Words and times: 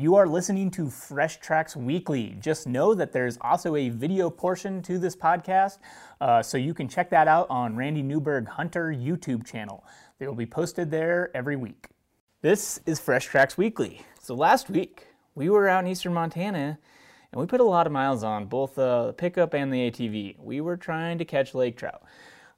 You 0.00 0.14
are 0.14 0.26
listening 0.26 0.70
to 0.70 0.88
Fresh 0.88 1.40
Tracks 1.40 1.76
Weekly. 1.76 2.34
Just 2.40 2.66
know 2.66 2.94
that 2.94 3.12
there's 3.12 3.36
also 3.42 3.76
a 3.76 3.90
video 3.90 4.30
portion 4.30 4.80
to 4.84 4.98
this 4.98 5.14
podcast, 5.14 5.76
uh, 6.22 6.42
so 6.42 6.56
you 6.56 6.72
can 6.72 6.88
check 6.88 7.10
that 7.10 7.28
out 7.28 7.46
on 7.50 7.76
Randy 7.76 8.02
Newberg 8.02 8.48
Hunter 8.48 8.94
YouTube 8.94 9.44
channel. 9.44 9.84
They 10.18 10.26
will 10.26 10.34
be 10.34 10.46
posted 10.46 10.90
there 10.90 11.30
every 11.34 11.54
week. 11.54 11.88
This 12.40 12.80
is 12.86 12.98
Fresh 12.98 13.26
Tracks 13.26 13.58
Weekly. 13.58 14.00
So 14.18 14.34
last 14.34 14.70
week, 14.70 15.06
we 15.34 15.50
were 15.50 15.68
out 15.68 15.84
in 15.84 15.90
eastern 15.90 16.14
Montana 16.14 16.78
and 17.30 17.38
we 17.38 17.46
put 17.46 17.60
a 17.60 17.64
lot 17.64 17.86
of 17.86 17.92
miles 17.92 18.24
on 18.24 18.46
both 18.46 18.78
uh, 18.78 19.08
the 19.08 19.12
pickup 19.12 19.52
and 19.52 19.70
the 19.70 19.90
ATV. 19.90 20.38
We 20.38 20.62
were 20.62 20.78
trying 20.78 21.18
to 21.18 21.26
catch 21.26 21.54
lake 21.54 21.76
trout. 21.76 22.02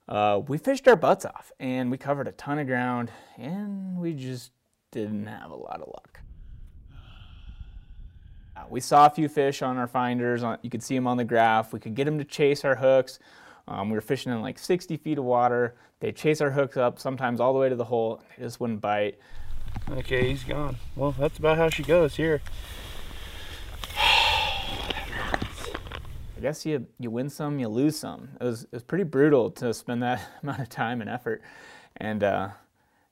Uh, 0.09 0.43
we 0.47 0.59
fished 0.59 0.87
our 0.87 0.95
butts 0.95 1.25
off 1.25 1.51
and 1.59 1.91
we 1.91 1.99
covered 1.99 2.29
a 2.29 2.33
ton 2.33 2.61
of 2.61 2.69
ground 2.69 3.11
and 3.37 3.99
we 3.99 4.15
just 4.15 4.53
didn't 4.93 5.27
have 5.27 5.51
a 5.51 5.57
lot 5.57 5.81
of 5.81 5.89
luck. 5.89 6.12
Uh, 8.63 8.67
we 8.71 8.81
saw 8.81 9.07
a 9.07 9.11
few 9.11 9.29
fish 9.29 9.63
on 9.63 9.77
our 9.77 9.87
finders. 9.87 10.43
You 10.63 10.71
could 10.71 10.83
see 10.83 10.95
them 10.95 11.07
on 11.07 11.17
the 11.17 11.25
graph. 11.25 11.73
We 11.73 11.81
could 11.81 11.95
get 11.95 12.05
them 12.05 12.19
to 12.19 12.25
chase 12.25 12.65
our 12.65 12.75
hooks. 12.75 13.19
Um, 13.69 13.91
we 13.91 13.95
were 13.95 14.01
fishing 14.01 14.33
in 14.33 14.43
like 14.43 14.59
60 14.59 14.97
feet 14.97 15.19
of 15.19 15.25
water. 15.25 15.75
They'd 16.01 16.17
chase 16.17 16.41
our 16.41 16.51
hooks 16.51 16.77
up, 16.77 16.99
sometimes 16.99 17.41
all 17.41 17.53
the 17.53 17.59
way 17.59 17.69
to 17.69 17.77
the 17.77 17.85
hole. 17.85 18.21
They 18.37 18.45
just 18.45 18.61
wouldn't 18.61 18.81
bite. 18.81 19.19
Okay, 19.91 20.31
he's 20.31 20.45
gone. 20.45 20.77
Well, 20.97 21.13
that's 21.13 21.39
about 21.39 21.57
how 21.59 21.71
she 21.71 21.83
goes 21.83 22.17
here. 22.17 22.43
I 26.37 26.41
guess 26.41 26.67
you 26.67 26.87
you 26.99 27.09
win 27.09 27.31
some, 27.31 27.61
you 27.61 27.69
lose 27.69 27.97
some. 27.97 28.31
It 28.41 28.45
was 28.45 28.65
it 28.65 28.73
was 28.73 28.83
pretty 28.83 29.05
brutal 29.05 29.51
to 29.53 29.73
spend 29.73 30.03
that 30.03 30.21
amount 30.43 30.59
of 30.59 30.69
time 30.69 31.01
and 31.01 31.09
effort, 31.09 31.41
and 31.97 32.25
uh, 32.25 32.49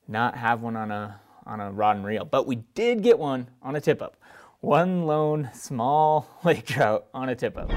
not 0.09 0.37
have 0.37 0.63
one 0.63 0.75
on 0.75 0.91
a 0.91 1.21
on 1.47 1.61
a 1.61 1.71
rod 1.71 1.97
and 1.97 2.05
reel. 2.05 2.25
But 2.25 2.49
we 2.49 2.57
did 2.75 3.05
get 3.05 3.21
one 3.21 3.49
on 3.63 3.77
a 3.77 3.81
tip 3.81 4.03
up 4.03 4.17
one 4.61 5.07
lone 5.07 5.51
small 5.55 6.29
lake 6.45 6.67
trout 6.67 7.07
on 7.15 7.29
a 7.29 7.35
tip 7.35 7.57
up. 7.57 7.71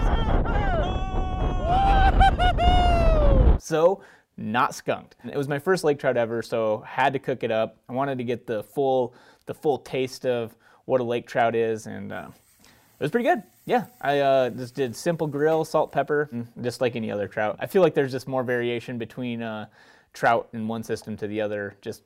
So, 3.62 4.02
not 4.35 4.76
skunked. 4.76 5.16
It 5.24 5.38
was 5.38 5.48
my 5.48 5.60
first 5.60 5.84
lake 5.84 5.99
trout 5.99 6.18
ever, 6.18 6.41
so 6.41 6.84
had 6.85 7.13
to 7.13 7.20
cook 7.20 7.44
it 7.44 7.52
up. 7.52 7.77
I 7.88 7.94
wanted 7.94 8.18
to 8.18 8.24
get 8.24 8.46
the 8.46 8.63
full 8.63 9.13
the 9.46 9.54
full 9.54 9.77
taste 9.80 10.26
of 10.26 10.55
what 10.85 11.02
a 11.02 11.04
lake 11.04 11.27
trout 11.27 11.55
is, 11.55 11.85
and 11.85 12.12
uh, 12.12 12.30
it 12.63 13.00
was 13.00 13.12
pretty 13.12 13.27
good. 13.27 13.44
Yeah, 13.66 13.85
I 14.02 14.20
uh, 14.20 14.50
just 14.50 14.76
did 14.76 14.96
simple 14.96 15.27
grill, 15.27 15.63
salt, 15.63 15.91
pepper, 15.91 16.29
just 16.62 16.82
like 16.82 16.96
any 16.98 17.12
other 17.12 17.27
trout. 17.27 17.57
I 17.60 17.68
feel 17.68 17.82
like 17.82 17.94
there's 17.94 18.12
just 18.12 18.27
more 18.27 18.44
variation 18.44 18.98
between 18.98 19.41
uh, 19.41 19.68
trout 20.12 20.50
in 20.52 20.68
one 20.68 20.84
system 20.84 21.16
to 21.18 21.27
the 21.27 21.40
other, 21.40 21.77
just 21.82 22.04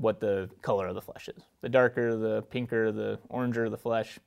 what 0.00 0.18
the 0.18 0.48
color 0.62 0.88
of 0.88 0.94
the 0.94 1.02
flesh 1.02 1.28
is. 1.28 1.42
The 1.60 1.68
darker, 1.68 2.16
the 2.16 2.42
pinker, 2.42 2.90
the 2.90 3.18
oranger 3.30 3.70
the 3.70 3.76
flesh, 3.76 4.18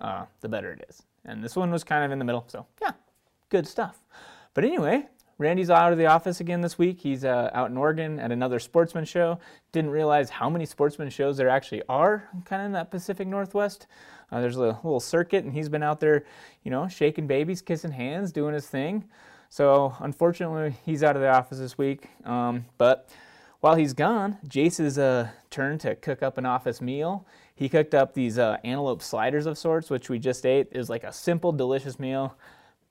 uh, 0.00 0.24
the 0.40 0.48
better 0.48 0.72
it 0.72 0.84
is. 0.88 1.02
And 1.24 1.42
this 1.42 1.56
one 1.56 1.70
was 1.70 1.84
kind 1.84 2.04
of 2.04 2.10
in 2.10 2.18
the 2.18 2.24
middle, 2.24 2.44
so 2.48 2.66
yeah, 2.82 2.92
good 3.48 3.66
stuff. 3.66 3.98
But 4.52 4.64
anyway, 4.64 5.06
Randy's 5.38 5.70
out 5.70 5.92
of 5.92 5.98
the 5.98 6.06
office 6.06 6.40
again 6.40 6.60
this 6.60 6.78
week. 6.78 7.00
He's 7.00 7.24
uh, 7.24 7.50
out 7.52 7.70
in 7.70 7.76
Oregon 7.76 8.20
at 8.20 8.30
another 8.30 8.58
sportsman 8.58 9.04
show. 9.04 9.38
Didn't 9.72 9.90
realize 9.90 10.30
how 10.30 10.50
many 10.50 10.66
sportsman 10.66 11.10
shows 11.10 11.36
there 11.36 11.48
actually 11.48 11.82
are 11.88 12.28
kind 12.44 12.62
of 12.62 12.66
in 12.66 12.72
that 12.72 12.90
Pacific 12.90 13.26
Northwest. 13.26 13.86
Uh, 14.30 14.40
there's 14.40 14.56
a 14.56 14.60
little 14.60 15.00
circuit, 15.00 15.44
and 15.44 15.52
he's 15.52 15.68
been 15.68 15.82
out 15.82 16.00
there, 16.00 16.24
you 16.62 16.70
know, 16.70 16.88
shaking 16.88 17.26
babies, 17.26 17.62
kissing 17.62 17.92
hands, 17.92 18.32
doing 18.32 18.54
his 18.54 18.66
thing. 18.66 19.04
So 19.48 19.94
unfortunately, 20.00 20.74
he's 20.84 21.02
out 21.02 21.16
of 21.16 21.22
the 21.22 21.28
office 21.28 21.58
this 21.58 21.78
week. 21.78 22.08
Um, 22.24 22.64
but 22.78 23.08
while 23.64 23.76
he's 23.76 23.94
gone, 23.94 24.36
Jace's 24.46 24.98
uh, 24.98 25.26
turn 25.48 25.78
to 25.78 25.94
cook 25.94 26.22
up 26.22 26.36
an 26.36 26.44
office 26.44 26.82
meal. 26.82 27.26
He 27.54 27.70
cooked 27.70 27.94
up 27.94 28.12
these 28.12 28.38
uh, 28.38 28.58
antelope 28.62 29.00
sliders 29.00 29.46
of 29.46 29.56
sorts, 29.56 29.88
which 29.88 30.10
we 30.10 30.18
just 30.18 30.44
ate. 30.44 30.68
It 30.70 30.76
was 30.76 30.90
like 30.90 31.02
a 31.02 31.10
simple, 31.10 31.50
delicious 31.50 31.98
meal. 31.98 32.36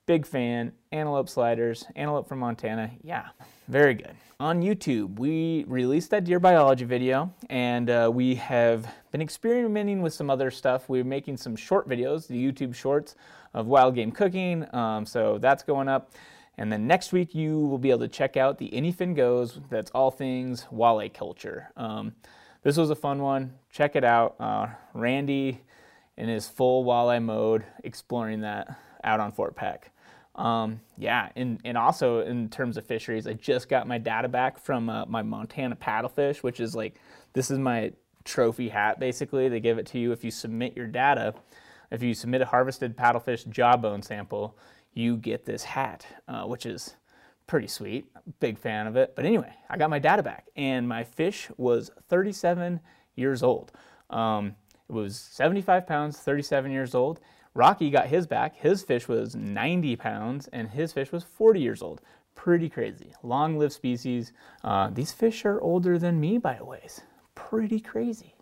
Big 0.08 0.26
fan. 0.26 0.72
Antelope 0.92 1.30
sliders, 1.30 1.86
antelope 1.96 2.28
from 2.28 2.40
Montana. 2.40 2.90
Yeah, 3.04 3.28
very 3.68 3.94
good. 3.94 4.16
On 4.40 4.64
YouTube, 4.64 5.20
we 5.20 5.64
released 5.68 6.10
that 6.10 6.24
deer 6.24 6.40
biology 6.40 6.86
video, 6.86 7.32
and 7.52 7.92
uh, 7.92 8.10
we 8.12 8.34
have 8.34 8.92
been 9.12 9.22
experimenting 9.22 10.02
with 10.02 10.14
some 10.14 10.32
other 10.32 10.50
stuff. 10.50 10.90
We're 10.90 11.04
making 11.04 11.38
some 11.38 11.56
short 11.56 11.88
videos, 11.88 12.26
the 12.26 12.52
YouTube 12.52 12.74
shorts 12.74 13.16
of 13.54 13.68
wild 13.68 13.94
game 13.94 14.12
cooking. 14.12 14.66
Um, 14.74 15.06
so 15.06 15.38
that's 15.38 15.62
going 15.62 15.88
up. 15.88 16.10
And 16.58 16.72
then 16.72 16.86
next 16.86 17.12
week, 17.12 17.34
you 17.34 17.60
will 17.60 17.80
be 17.80 17.90
able 17.90 18.02
to 18.02 18.08
check 18.08 18.38
out 18.38 18.58
the 18.58 18.70
Anyfin 18.70 19.16
Goes. 19.16 19.60
That's 19.70 19.90
all 19.92 20.12
things 20.12 20.68
walleye 20.72 21.14
culture. 21.14 21.72
Um, 21.76 22.14
this 22.62 22.78
was 22.78 22.90
a 22.90 22.96
fun 22.96 23.22
one. 23.22 23.54
Check 23.72 23.96
it 23.96 24.04
out. 24.04 24.36
Uh, 24.40 24.68
Randy 24.94 25.62
in 26.16 26.30
his 26.30 26.48
full 26.48 26.86
walleye 26.86 27.24
mode, 27.24 27.64
exploring 27.84 28.42
that 28.42 28.78
out 29.04 29.20
on 29.20 29.32
Fort 29.32 29.56
Peck. 29.56 29.92
Um, 30.36 30.82
yeah, 30.98 31.30
and, 31.36 31.60
and 31.64 31.78
also 31.78 32.22
in 32.22 32.50
terms 32.50 32.78
of 32.78 32.86
fisheries, 32.86 33.28
I 33.28 33.34
just 33.34 33.70
got 33.70 33.88
my 33.88 33.98
data 33.98 34.28
back 34.28 34.58
from 34.60 34.90
uh, 34.90 35.06
my 35.06 35.22
Montana 35.22 35.76
paddlefish, 35.76 36.38
which 36.38 36.60
is 36.60 36.76
like, 36.76 36.96
this 37.34 37.52
is 37.52 37.60
my 37.60 37.94
trophy 38.24 38.70
hat 38.70 39.00
basically. 39.00 39.50
They 39.50 39.60
give 39.60 39.78
it 39.78 39.86
to 39.88 40.00
you 40.00 40.12
if 40.12 40.24
you 40.24 40.32
submit 40.32 40.76
your 40.76 40.88
data. 40.88 41.34
If 41.92 42.02
you 42.02 42.16
submit 42.16 42.42
a 42.42 42.46
harvested 42.46 42.98
paddlefish 42.98 43.48
jawbone 43.50 44.02
sample, 44.02 44.58
you 44.94 45.18
get 45.18 45.46
this 45.46 45.64
hat, 45.64 46.06
uh, 46.28 46.44
which 46.44 46.66
is 46.66 46.96
pretty 47.48 47.68
sweet. 47.68 48.06
Big 48.40 48.58
fan 48.58 48.88
of 48.88 48.96
it. 48.96 49.16
But 49.16 49.26
anyway, 49.26 49.54
I 49.70 49.78
got 49.78 49.90
my 49.90 50.00
data 50.00 50.24
back, 50.24 50.48
and 50.56 50.88
my 50.88 51.04
fish 51.04 51.50
was 51.58 51.92
37 52.10 52.80
years 53.16 53.44
old. 53.44 53.72
Um, 54.10 54.56
it 54.90 54.94
was 54.94 55.18
75 55.18 55.88
pounds, 55.88 56.18
37 56.20 56.72
years 56.72 56.96
old. 56.96 57.20
Rocky 57.54 57.90
got 57.90 58.08
his 58.08 58.26
back. 58.26 58.56
His 58.56 58.84
fish 58.84 59.08
was 59.08 59.36
90 59.36 59.96
pounds, 59.98 60.48
and 60.54 60.70
his 60.70 60.92
fish 60.94 61.12
was 61.12 61.24
40 61.24 61.60
years 61.60 61.82
old. 61.82 62.02
Pretty 62.36 62.70
crazy. 62.70 63.14
Long 63.22 63.58
lived 63.58 63.74
species. 63.74 64.34
Uh, 64.64 64.90
these 64.90 65.12
fish 65.12 65.46
are 65.46 65.62
older 65.62 66.00
than 66.00 66.20
me 66.20 66.38
by 66.38 66.56
a 66.56 66.64
ways. 66.64 67.02
Pretty 67.36 67.80
crazy. 67.80 68.36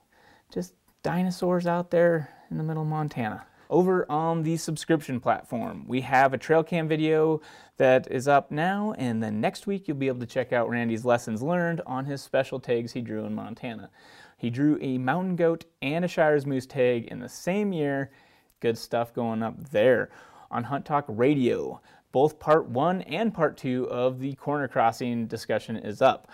Just 0.52 0.74
dinosaurs 1.04 1.68
out 1.68 1.92
there 1.92 2.30
in 2.50 2.58
the 2.58 2.64
middle 2.64 2.84
of 2.84 2.90
Montana 2.90 3.46
over 3.72 4.06
on 4.12 4.44
the 4.44 4.58
subscription 4.58 5.20
platform. 5.20 5.86
We 5.88 6.02
have 6.02 6.34
a 6.34 6.38
trail 6.38 6.64
cam 6.64 6.88
video 6.88 7.42
that 7.78 8.12
is 8.12 8.28
up 8.28 8.52
now, 8.52 8.94
and 8.98 9.24
then 9.24 9.42
next 9.42 9.66
week 9.66 9.88
you'll 9.88 9.98
be 9.98 10.09
able 10.09 10.20
to 10.20 10.26
check 10.26 10.52
out 10.54 10.70
Randy's 10.70 11.06
lessons 11.06 11.42
learned 11.42 11.82
on 11.88 12.06
his 12.06 12.22
special 12.22 12.59
tags 12.59 12.92
he 12.92 13.02
drew 13.02 13.26
in 13.26 13.34
Montana. 13.34 13.90
He 14.38 14.50
drew 14.50 14.78
a 14.82 14.98
mountain 14.98 15.36
goat 15.38 15.66
and 15.82 16.04
a 16.04 16.08
Shiras 16.08 16.46
moose 16.46 16.66
tag 16.66 17.06
in 17.06 17.20
the 17.20 17.30
same 17.30 17.72
year. 17.72 18.12
Good 18.59 18.78
stuff 18.78 19.14
going 19.14 19.42
up 19.42 19.70
there. 19.72 20.09
On 20.52 20.66
Hunt 20.66 20.86
Talk 20.86 21.06
Radio, 21.08 21.80
both 22.12 22.40
part 22.40 22.68
one 22.68 23.03
and 23.03 23.34
part 23.34 23.56
two 23.56 23.88
of 23.90 24.20
the 24.20 24.34
corner 24.34 24.68
crossing 24.68 25.28
discussion 25.28 25.78
is 25.78 26.02
up. 26.02 26.30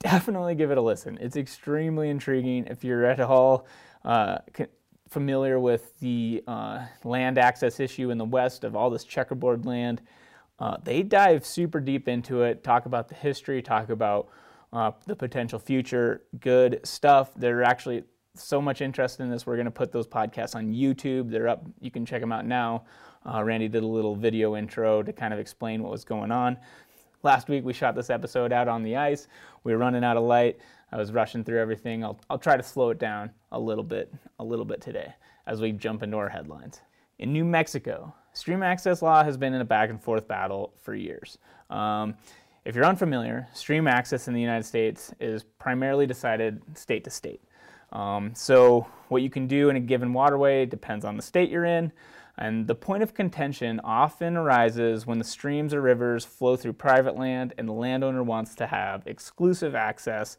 Definitely 0.00 0.56
give 0.56 0.72
it 0.72 0.78
a 0.78 0.82
listen. 0.82 1.16
It's 1.20 1.36
extremely 1.36 2.10
intriguing 2.10 2.66
if 2.66 2.82
you're 2.82 3.04
at 3.04 3.20
all 3.20 3.66
uh, 4.04 4.38
familiar 5.12 5.60
with 5.60 5.98
the 6.00 6.42
uh, 6.46 6.86
land 7.04 7.38
access 7.38 7.78
issue 7.78 8.10
in 8.10 8.18
the 8.18 8.24
West 8.24 8.64
of 8.64 8.74
all 8.74 8.90
this 8.90 9.04
checkerboard 9.04 9.66
land. 9.66 10.00
Uh, 10.58 10.76
they 10.82 11.02
dive 11.02 11.44
super 11.44 11.80
deep 11.80 12.08
into 12.08 12.42
it, 12.42 12.64
talk 12.64 12.86
about 12.86 13.08
the 13.08 13.14
history, 13.14 13.60
talk 13.60 13.90
about 13.90 14.28
uh, 14.72 14.90
the 15.06 15.14
potential 15.14 15.58
future. 15.58 16.22
Good 16.40 16.80
stuff. 16.84 17.32
They're 17.36 17.62
actually 17.62 18.04
so 18.34 18.62
much 18.62 18.80
interest 18.80 19.20
in 19.20 19.30
this. 19.30 19.46
We're 19.46 19.56
going 19.56 19.66
to 19.66 19.70
put 19.70 19.92
those 19.92 20.06
podcasts 20.06 20.54
on 20.54 20.72
YouTube. 20.72 21.30
They're 21.30 21.48
up. 21.48 21.66
You 21.80 21.90
can 21.90 22.06
check 22.06 22.20
them 22.20 22.32
out 22.32 22.46
now. 22.46 22.84
Uh, 23.26 23.42
Randy 23.44 23.68
did 23.68 23.82
a 23.82 23.86
little 23.86 24.16
video 24.16 24.56
intro 24.56 25.02
to 25.02 25.12
kind 25.12 25.34
of 25.34 25.38
explain 25.38 25.82
what 25.82 25.92
was 25.92 26.04
going 26.04 26.32
on. 26.32 26.56
Last 27.22 27.48
week 27.48 27.64
we 27.64 27.72
shot 27.72 27.94
this 27.94 28.10
episode 28.10 28.52
out 28.52 28.66
on 28.66 28.82
the 28.82 28.96
ice. 28.96 29.28
We 29.62 29.72
were 29.72 29.78
running 29.78 30.02
out 30.02 30.16
of 30.16 30.24
light. 30.24 30.58
I 30.92 30.98
was 30.98 31.10
rushing 31.10 31.42
through 31.42 31.60
everything. 31.60 32.04
I'll, 32.04 32.20
I'll 32.28 32.38
try 32.38 32.56
to 32.56 32.62
slow 32.62 32.90
it 32.90 32.98
down 32.98 33.30
a 33.50 33.58
little 33.58 33.84
bit, 33.84 34.12
a 34.38 34.44
little 34.44 34.66
bit 34.66 34.80
today 34.80 35.14
as 35.46 35.60
we 35.60 35.72
jump 35.72 36.02
into 36.02 36.18
our 36.18 36.28
headlines. 36.28 36.80
In 37.18 37.32
New 37.32 37.44
Mexico, 37.44 38.14
stream 38.34 38.62
access 38.62 39.00
law 39.00 39.24
has 39.24 39.36
been 39.36 39.54
in 39.54 39.60
a 39.60 39.64
back 39.64 39.90
and 39.90 40.00
forth 40.00 40.28
battle 40.28 40.74
for 40.82 40.94
years. 40.94 41.38
Um, 41.70 42.14
if 42.64 42.76
you're 42.76 42.84
unfamiliar, 42.84 43.48
stream 43.54 43.88
access 43.88 44.28
in 44.28 44.34
the 44.34 44.40
United 44.40 44.64
States 44.64 45.12
is 45.18 45.42
primarily 45.58 46.06
decided 46.06 46.62
state 46.74 47.04
to 47.04 47.10
state. 47.10 47.42
Um, 47.92 48.34
so, 48.34 48.86
what 49.08 49.22
you 49.22 49.30
can 49.30 49.46
do 49.46 49.68
in 49.68 49.76
a 49.76 49.80
given 49.80 50.12
waterway 50.12 50.64
depends 50.64 51.04
on 51.04 51.16
the 51.16 51.22
state 51.22 51.50
you're 51.50 51.66
in, 51.66 51.92
and 52.38 52.66
the 52.66 52.74
point 52.74 53.02
of 53.02 53.12
contention 53.12 53.80
often 53.84 54.36
arises 54.36 55.06
when 55.06 55.18
the 55.18 55.24
streams 55.24 55.74
or 55.74 55.82
rivers 55.82 56.24
flow 56.24 56.56
through 56.56 56.72
private 56.74 57.16
land 57.16 57.52
and 57.58 57.68
the 57.68 57.72
landowner 57.72 58.22
wants 58.22 58.54
to 58.54 58.66
have 58.66 59.06
exclusive 59.06 59.74
access 59.74 60.38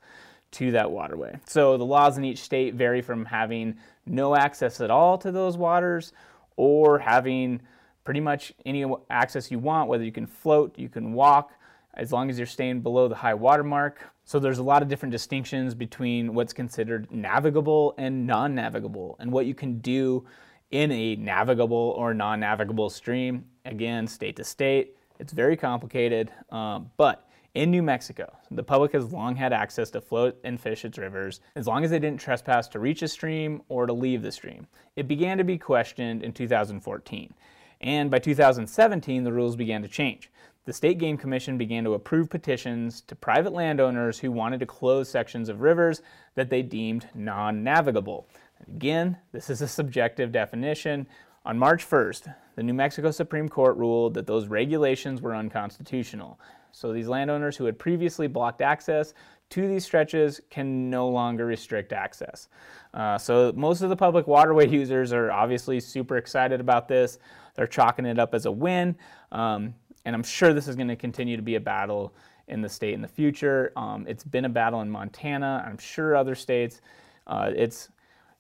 to 0.54 0.72
that 0.72 0.90
waterway. 0.90 1.38
So 1.46 1.78
the 1.78 1.86
laws 1.86 2.18
in 2.18 2.26
each 2.26 2.40
state 2.40 2.76
vary 2.76 3.02
from 3.02 3.26
having 3.26 3.76
no 4.06 4.36
access 4.36 4.82
at 4.82 4.90
all 4.90 5.18
to 5.20 5.32
those 5.32 5.58
waters 5.58 6.14
or 6.56 7.00
having 7.00 7.62
pretty 8.04 8.20
much 8.20 8.54
any 8.66 8.86
access 9.10 9.50
you 9.52 9.60
want, 9.60 9.90
whether 9.90 10.04
you 10.04 10.12
can 10.12 10.28
float, 10.28 10.78
you 10.78 10.90
can 10.90 11.14
walk, 11.14 11.54
as 11.96 12.12
long 12.12 12.30
as 12.30 12.38
you're 12.38 12.48
staying 12.48 12.82
below 12.82 13.08
the 13.08 13.16
high 13.16 13.34
water 13.34 13.64
mark. 13.64 14.02
So 14.26 14.40
there's 14.40 14.58
a 14.58 14.64
lot 14.64 14.82
of 14.82 14.88
different 14.88 15.12
distinctions 15.12 15.76
between 15.76 16.34
what's 16.34 16.54
considered 16.54 17.12
navigable 17.12 17.94
and 17.98 18.26
non-navigable 18.26 19.18
and 19.20 19.32
what 19.32 19.46
you 19.46 19.54
can 19.54 19.80
do 19.80 20.26
in 20.72 20.92
a 20.92 21.16
navigable 21.16 21.94
or 21.98 22.14
non-navigable 22.14 22.90
stream. 22.90 23.46
Again, 23.66 24.08
state 24.08 24.36
to 24.38 24.44
state, 24.44 24.98
it's 25.20 25.34
very 25.34 25.56
complicated, 25.56 26.32
um, 26.50 26.90
but 26.98 27.30
in 27.54 27.72
New 27.72 27.84
Mexico, 27.84 28.36
the 28.50 28.64
public 28.64 28.94
has 28.94 29.14
long 29.14 29.36
had 29.36 29.54
access 29.54 29.90
to 29.92 30.02
float 30.02 30.38
and 30.44 30.60
fish 30.60 30.86
its 30.86 30.98
rivers 30.98 31.40
as 31.56 31.68
long 31.68 31.84
as 31.84 31.92
they 31.92 32.00
didn't 32.00 32.20
trespass 32.20 32.68
to 32.70 32.80
reach 32.80 33.02
a 33.02 33.08
stream 33.08 33.62
or 33.70 33.86
to 33.86 33.94
leave 33.94 34.22
the 34.22 34.32
stream. 34.32 34.68
It 34.96 35.08
began 35.08 35.38
to 35.38 35.44
be 35.44 35.58
questioned 35.58 36.24
in 36.24 36.34
2014, 36.34 37.34
and 37.82 38.10
by 38.10 38.20
2017, 38.20 39.24
the 39.24 39.34
rules 39.34 39.56
began 39.56 39.82
to 39.82 39.88
change 39.88 40.32
the 40.66 40.74
State 40.74 40.98
Game 40.98 41.18
Commission 41.18 41.58
began 41.58 41.84
to 41.84 41.94
approve 41.94 42.30
petitions 42.30 43.02
to 43.02 43.16
private 43.16 43.52
landowners 43.52 44.20
who 44.20 44.32
wanted 44.32 44.62
to 44.62 44.66
close 44.66 45.10
sections 45.10 45.50
of 45.50 45.62
rivers 45.62 46.02
that 46.36 46.50
they 46.50 46.62
deemed 46.62 47.08
non 47.14 47.64
navigable. 47.64 48.28
Again, 48.68 49.18
this 49.34 49.50
is 49.50 49.62
a 49.62 49.68
subjective 49.68 50.32
definition. 50.32 51.08
On 51.46 51.60
March 51.60 51.88
1st, 51.88 52.34
the 52.56 52.64
New 52.64 52.74
Mexico 52.74 53.12
Supreme 53.12 53.50
Court 53.50 53.76
ruled 53.76 54.14
that 54.14 54.28
those 54.28 54.48
regulations 54.48 55.22
were 55.22 55.36
unconstitutional. 55.36 56.40
So 56.74 56.92
these 56.92 57.08
landowners 57.08 57.56
who 57.56 57.66
had 57.66 57.80
previously 57.80 58.28
blocked 58.28 58.62
access 58.62 59.14
to 59.52 59.68
these 59.68 59.86
stretches 59.86 60.42
can 60.50 60.90
no 60.90 61.08
longer 61.08 61.46
restrict 61.46 61.94
access. 61.94 62.50
Uh, 62.94 63.18
so 63.18 63.54
most 63.56 63.82
of 63.82 63.90
the 63.90 63.96
public 63.96 64.28
waterway 64.28 64.68
users 64.82 65.14
are 65.14 65.32
obviously 65.32 65.80
super 65.80 66.18
excited 66.18 66.60
about 66.60 66.88
this. 66.88 67.20
They're 67.56 67.68
chalking 67.68 68.06
it 68.06 68.20
up 68.20 68.34
as 68.34 68.48
a 68.48 68.52
win. 68.52 68.96
Um, 69.32 69.76
and 70.06 70.16
I'm 70.16 70.24
sure 70.24 70.54
this 70.54 70.68
is 70.68 70.76
going 70.76 70.88
to 70.88 70.96
continue 70.96 71.38
to 71.38 71.44
be 71.44 71.56
a 71.56 71.60
battle 71.60 72.14
in 72.48 72.62
the 72.62 72.70
state 72.70 72.94
in 72.94 73.02
the 73.02 73.08
future. 73.08 73.72
Um, 73.78 74.06
it's 74.08 74.24
been 74.24 74.46
a 74.46 74.50
battle 74.50 74.82
in 74.82 74.90
Montana. 74.90 75.64
I'm 75.66 75.78
sure 75.78 76.16
other 76.16 76.36
states. 76.36 76.82
Uh, 77.28 77.52
it's 77.56 77.90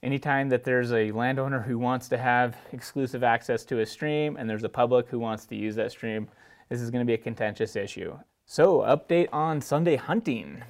anytime 0.01 0.49
that 0.49 0.63
there's 0.63 0.91
a 0.91 1.11
landowner 1.11 1.61
who 1.61 1.77
wants 1.77 2.09
to 2.09 2.17
have 2.17 2.57
exclusive 2.73 3.23
access 3.23 3.63
to 3.65 3.79
a 3.79 3.85
stream 3.85 4.35
and 4.37 4.49
there's 4.49 4.63
a 4.63 4.69
public 4.69 5.07
who 5.07 5.19
wants 5.19 5.45
to 5.45 5.55
use 5.55 5.75
that 5.75 5.91
stream, 5.91 6.27
this 6.73 6.81
is 6.81 6.89
going 6.89 7.05
to 7.05 7.05
be 7.05 7.13
a 7.13 7.19
contentious 7.19 7.75
issue. 7.75 8.17
So, 8.47 8.79
update 8.79 9.27
on 9.31 9.61
Sunday 9.61 9.95
hunting 9.95 10.63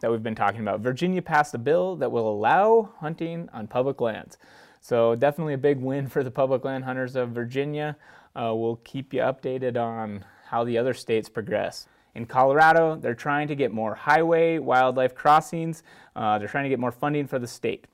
that 0.00 0.08
we've 0.08 0.22
been 0.22 0.36
talking 0.36 0.60
about. 0.60 0.78
Virginia 0.78 1.20
passed 1.20 1.52
a 1.52 1.58
bill 1.58 1.96
that 1.96 2.12
will 2.12 2.30
allow 2.30 2.90
hunting 3.00 3.48
on 3.52 3.66
public 3.66 4.00
lands. 4.00 4.38
So, 4.80 5.16
definitely 5.16 5.54
a 5.54 5.58
big 5.58 5.80
win 5.80 6.06
for 6.06 6.22
the 6.22 6.30
public 6.30 6.64
land 6.64 6.84
hunters 6.84 7.16
of 7.16 7.30
Virginia. 7.30 7.96
Uh, 8.36 8.54
we'll 8.54 8.76
keep 8.84 9.12
you 9.12 9.20
updated 9.20 9.76
on 9.76 10.24
how 10.46 10.62
the 10.62 10.78
other 10.78 10.94
states 10.94 11.28
progress. 11.28 11.88
In 12.14 12.24
Colorado, 12.24 12.94
they're 12.94 13.14
trying 13.14 13.48
to 13.48 13.56
get 13.56 13.72
more 13.72 13.96
highway 13.96 14.58
wildlife 14.58 15.16
crossings. 15.16 15.82
Uh, 16.14 16.38
they're 16.38 16.46
trying 16.46 16.66
to 16.66 16.70
get 16.70 16.78
more 16.78 16.92
funding 16.92 17.26
for 17.26 17.40
the 17.40 17.48
state. 17.48 17.88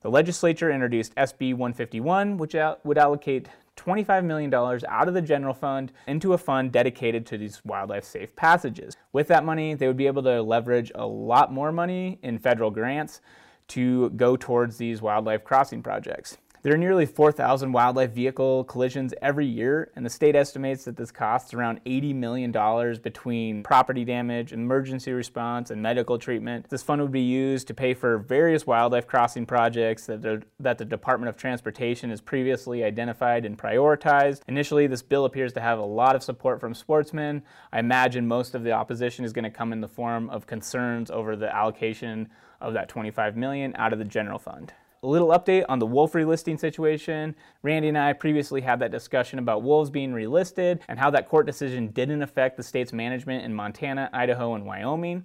The 0.00 0.10
legislature 0.10 0.70
introduced 0.70 1.14
SB 1.16 1.52
151, 1.52 2.38
which 2.38 2.56
would 2.84 2.96
allocate 2.96 3.50
$25 3.76 4.24
million 4.24 4.52
out 4.54 5.08
of 5.08 5.14
the 5.14 5.22
general 5.22 5.54
fund 5.54 5.92
into 6.06 6.32
a 6.32 6.38
fund 6.38 6.72
dedicated 6.72 7.24
to 7.26 7.38
these 7.38 7.64
wildlife 7.64 8.04
safe 8.04 8.34
passages. 8.36 8.96
With 9.12 9.28
that 9.28 9.44
money, 9.44 9.74
they 9.74 9.86
would 9.86 9.96
be 9.96 10.06
able 10.06 10.22
to 10.24 10.42
leverage 10.42 10.92
a 10.94 11.06
lot 11.06 11.52
more 11.52 11.72
money 11.72 12.18
in 12.22 12.38
federal 12.38 12.70
grants 12.70 13.20
to 13.68 14.10
go 14.10 14.36
towards 14.36 14.76
these 14.76 15.00
wildlife 15.00 15.44
crossing 15.44 15.82
projects. 15.82 16.36
There 16.62 16.74
are 16.74 16.78
nearly 16.78 17.06
4,000 17.06 17.72
wildlife 17.72 18.10
vehicle 18.10 18.64
collisions 18.64 19.14
every 19.22 19.46
year, 19.46 19.90
and 19.96 20.04
the 20.04 20.10
state 20.10 20.36
estimates 20.36 20.84
that 20.84 20.94
this 20.94 21.10
costs 21.10 21.54
around 21.54 21.82
$80 21.86 22.14
million 22.14 22.52
between 23.00 23.62
property 23.62 24.04
damage, 24.04 24.52
emergency 24.52 25.12
response, 25.12 25.70
and 25.70 25.80
medical 25.80 26.18
treatment. 26.18 26.68
This 26.68 26.82
fund 26.82 27.00
would 27.00 27.12
be 27.12 27.22
used 27.22 27.66
to 27.68 27.74
pay 27.74 27.94
for 27.94 28.18
various 28.18 28.66
wildlife 28.66 29.06
crossing 29.06 29.46
projects 29.46 30.04
that, 30.04 30.20
the, 30.20 30.42
that 30.58 30.76
the 30.76 30.84
Department 30.84 31.30
of 31.30 31.38
Transportation 31.38 32.10
has 32.10 32.20
previously 32.20 32.84
identified 32.84 33.46
and 33.46 33.56
prioritized. 33.56 34.42
Initially, 34.46 34.86
this 34.86 35.00
bill 35.00 35.24
appears 35.24 35.54
to 35.54 35.60
have 35.62 35.78
a 35.78 35.82
lot 35.82 36.14
of 36.14 36.22
support 36.22 36.60
from 36.60 36.74
sportsmen. 36.74 37.42
I 37.72 37.78
imagine 37.78 38.28
most 38.28 38.54
of 38.54 38.64
the 38.64 38.72
opposition 38.72 39.24
is 39.24 39.32
going 39.32 39.44
to 39.44 39.50
come 39.50 39.72
in 39.72 39.80
the 39.80 39.88
form 39.88 40.28
of 40.28 40.46
concerns 40.46 41.10
over 41.10 41.36
the 41.36 41.54
allocation 41.56 42.28
of 42.60 42.74
that 42.74 42.90
25 42.90 43.34
million 43.34 43.74
out 43.76 43.94
of 43.94 43.98
the 43.98 44.04
general 44.04 44.38
fund. 44.38 44.74
A 45.02 45.08
little 45.08 45.28
update 45.28 45.64
on 45.66 45.78
the 45.78 45.86
wolf 45.86 46.12
relisting 46.12 46.60
situation. 46.60 47.34
Randy 47.62 47.88
and 47.88 47.96
I 47.96 48.12
previously 48.12 48.60
had 48.60 48.80
that 48.80 48.90
discussion 48.90 49.38
about 49.38 49.62
wolves 49.62 49.88
being 49.88 50.12
relisted 50.12 50.80
and 50.88 50.98
how 50.98 51.08
that 51.12 51.26
court 51.26 51.46
decision 51.46 51.88
didn't 51.88 52.20
affect 52.20 52.58
the 52.58 52.62
state's 52.62 52.92
management 52.92 53.42
in 53.42 53.54
Montana, 53.54 54.10
Idaho, 54.12 54.56
and 54.56 54.66
Wyoming. 54.66 55.24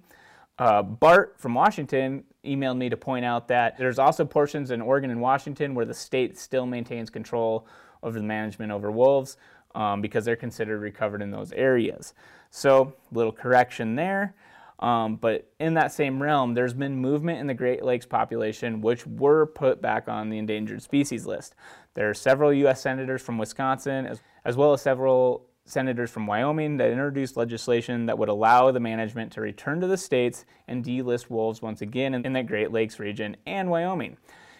Uh, 0.58 0.82
Bart 0.82 1.34
from 1.36 1.52
Washington 1.52 2.24
emailed 2.42 2.78
me 2.78 2.88
to 2.88 2.96
point 2.96 3.26
out 3.26 3.48
that 3.48 3.76
there's 3.76 3.98
also 3.98 4.24
portions 4.24 4.70
in 4.70 4.80
Oregon 4.80 5.10
and 5.10 5.20
Washington 5.20 5.74
where 5.74 5.84
the 5.84 5.92
state 5.92 6.38
still 6.38 6.64
maintains 6.64 7.10
control 7.10 7.66
over 8.02 8.18
the 8.18 8.24
management 8.24 8.72
over 8.72 8.90
wolves 8.90 9.36
um, 9.74 10.00
because 10.00 10.24
they're 10.24 10.36
considered 10.36 10.80
recovered 10.80 11.20
in 11.20 11.30
those 11.30 11.52
areas. 11.52 12.14
So, 12.50 12.94
little 13.12 13.30
correction 13.30 13.94
there. 13.94 14.34
Um, 14.78 15.16
but 15.16 15.50
in 15.58 15.74
that 15.74 15.92
same 15.92 16.22
realm, 16.22 16.54
there's 16.54 16.74
been 16.74 16.96
movement 16.96 17.40
in 17.40 17.46
the 17.46 17.54
Great 17.54 17.82
Lakes 17.82 18.06
population, 18.06 18.82
which 18.82 19.06
were 19.06 19.46
put 19.46 19.80
back 19.80 20.08
on 20.08 20.28
the 20.28 20.38
endangered 20.38 20.82
species 20.82 21.24
list. 21.24 21.54
There 21.94 22.10
are 22.10 22.14
several 22.14 22.52
U.S. 22.52 22.82
senators 22.82 23.22
from 23.22 23.38
Wisconsin, 23.38 24.06
as, 24.06 24.20
as 24.44 24.56
well 24.56 24.74
as 24.74 24.82
several 24.82 25.46
senators 25.64 26.10
from 26.10 26.26
Wyoming 26.26 26.76
that 26.76 26.90
introduced 26.90 27.36
legislation 27.36 28.06
that 28.06 28.18
would 28.18 28.28
allow 28.28 28.70
the 28.70 28.80
management 28.80 29.32
to 29.32 29.40
return 29.40 29.80
to 29.80 29.86
the 29.86 29.96
states 29.96 30.44
and 30.68 30.84
delist 30.84 31.28
wolves 31.28 31.60
once 31.60 31.82
again 31.82 32.14
in, 32.14 32.24
in 32.24 32.32
the 32.34 32.42
Great 32.42 32.70
Lakes 32.70 32.98
region 32.98 33.36
and 33.46 33.70
Wyoming. 33.70 34.16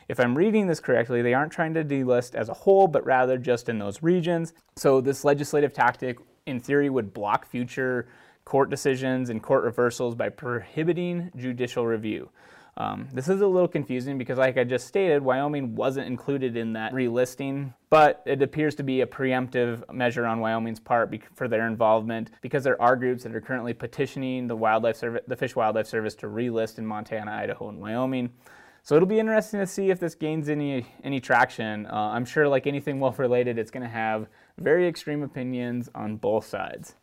If 0.08 0.20
I'm 0.20 0.36
reading 0.36 0.66
this 0.66 0.80
correctly, 0.80 1.22
they 1.22 1.34
aren't 1.34 1.52
trying 1.52 1.74
to 1.74 1.84
delist 1.84 2.34
as 2.34 2.48
a 2.48 2.54
whole, 2.54 2.86
but 2.86 3.04
rather 3.04 3.38
just 3.38 3.68
in 3.68 3.78
those 3.78 4.02
regions. 4.02 4.52
So 4.76 5.00
this 5.00 5.24
legislative 5.24 5.72
tactic, 5.72 6.18
in 6.46 6.60
theory, 6.60 6.90
would 6.90 7.12
block 7.12 7.46
future 7.46 8.06
court 8.46 8.70
decisions 8.70 9.28
and 9.28 9.43
court 9.43 9.64
reversals 9.64 10.14
by 10.14 10.31
prohibiting 10.31 11.31
judicial 11.37 11.87
review. 11.87 12.31
Um, 12.78 13.08
this 13.12 13.28
is 13.28 13.40
a 13.40 13.46
little 13.46 13.69
confusing 13.69 14.19
because, 14.19 14.38
like 14.38 14.56
I 14.58 14.64
just 14.64 14.87
stated, 14.87 15.22
Wyoming 15.22 15.75
wasn't 15.75 16.06
included 16.06 16.56
in 16.56 16.75
that 16.75 16.93
relisting, 16.93 17.75
but 17.90 18.22
it 18.26 18.43
appears 18.43 18.75
to 18.76 18.82
be 18.82 19.00
a 19.00 19.06
preemptive 19.06 19.90
measure 19.93 20.26
on 20.26 20.40
Wyoming's 20.40 20.78
part 20.78 21.12
for 21.34 21.48
their 21.48 21.66
involvement 21.66 22.31
because 22.43 22.64
there 22.64 22.81
are 22.81 22.94
groups 22.94 23.25
that 23.25 23.34
are 23.34 23.40
currently 23.40 23.72
petitioning 23.72 24.46
the 24.46 24.56
wildlife 24.56 24.96
service, 24.96 25.22
the 25.26 25.37
Fish 25.37 25.56
Wildlife 25.56 25.87
Service, 25.87 26.14
to 26.16 26.26
relist 26.26 26.78
in 26.78 26.87
Montana, 26.87 27.32
Idaho, 27.32 27.70
and 27.70 27.81
Wyoming. 27.81 28.31
So 28.82 28.94
it'll 28.94 29.08
be 29.08 29.19
interesting 29.19 29.58
to 29.58 29.66
see 29.66 29.90
if 29.90 29.99
this 29.99 30.14
gains 30.14 30.50
any 30.50 30.87
any 31.02 31.19
traction. 31.19 31.87
Uh, 31.87 32.10
I'm 32.12 32.26
sure, 32.26 32.46
like 32.46 32.66
anything 32.66 33.00
wolf 33.00 33.19
related, 33.19 33.58
it's 33.58 33.70
going 33.70 33.82
to 33.84 33.88
have 33.88 34.28
very 34.59 34.87
extreme 34.87 35.23
opinions 35.23 35.88
on 35.94 36.16
both 36.16 36.47
sides. 36.47 36.94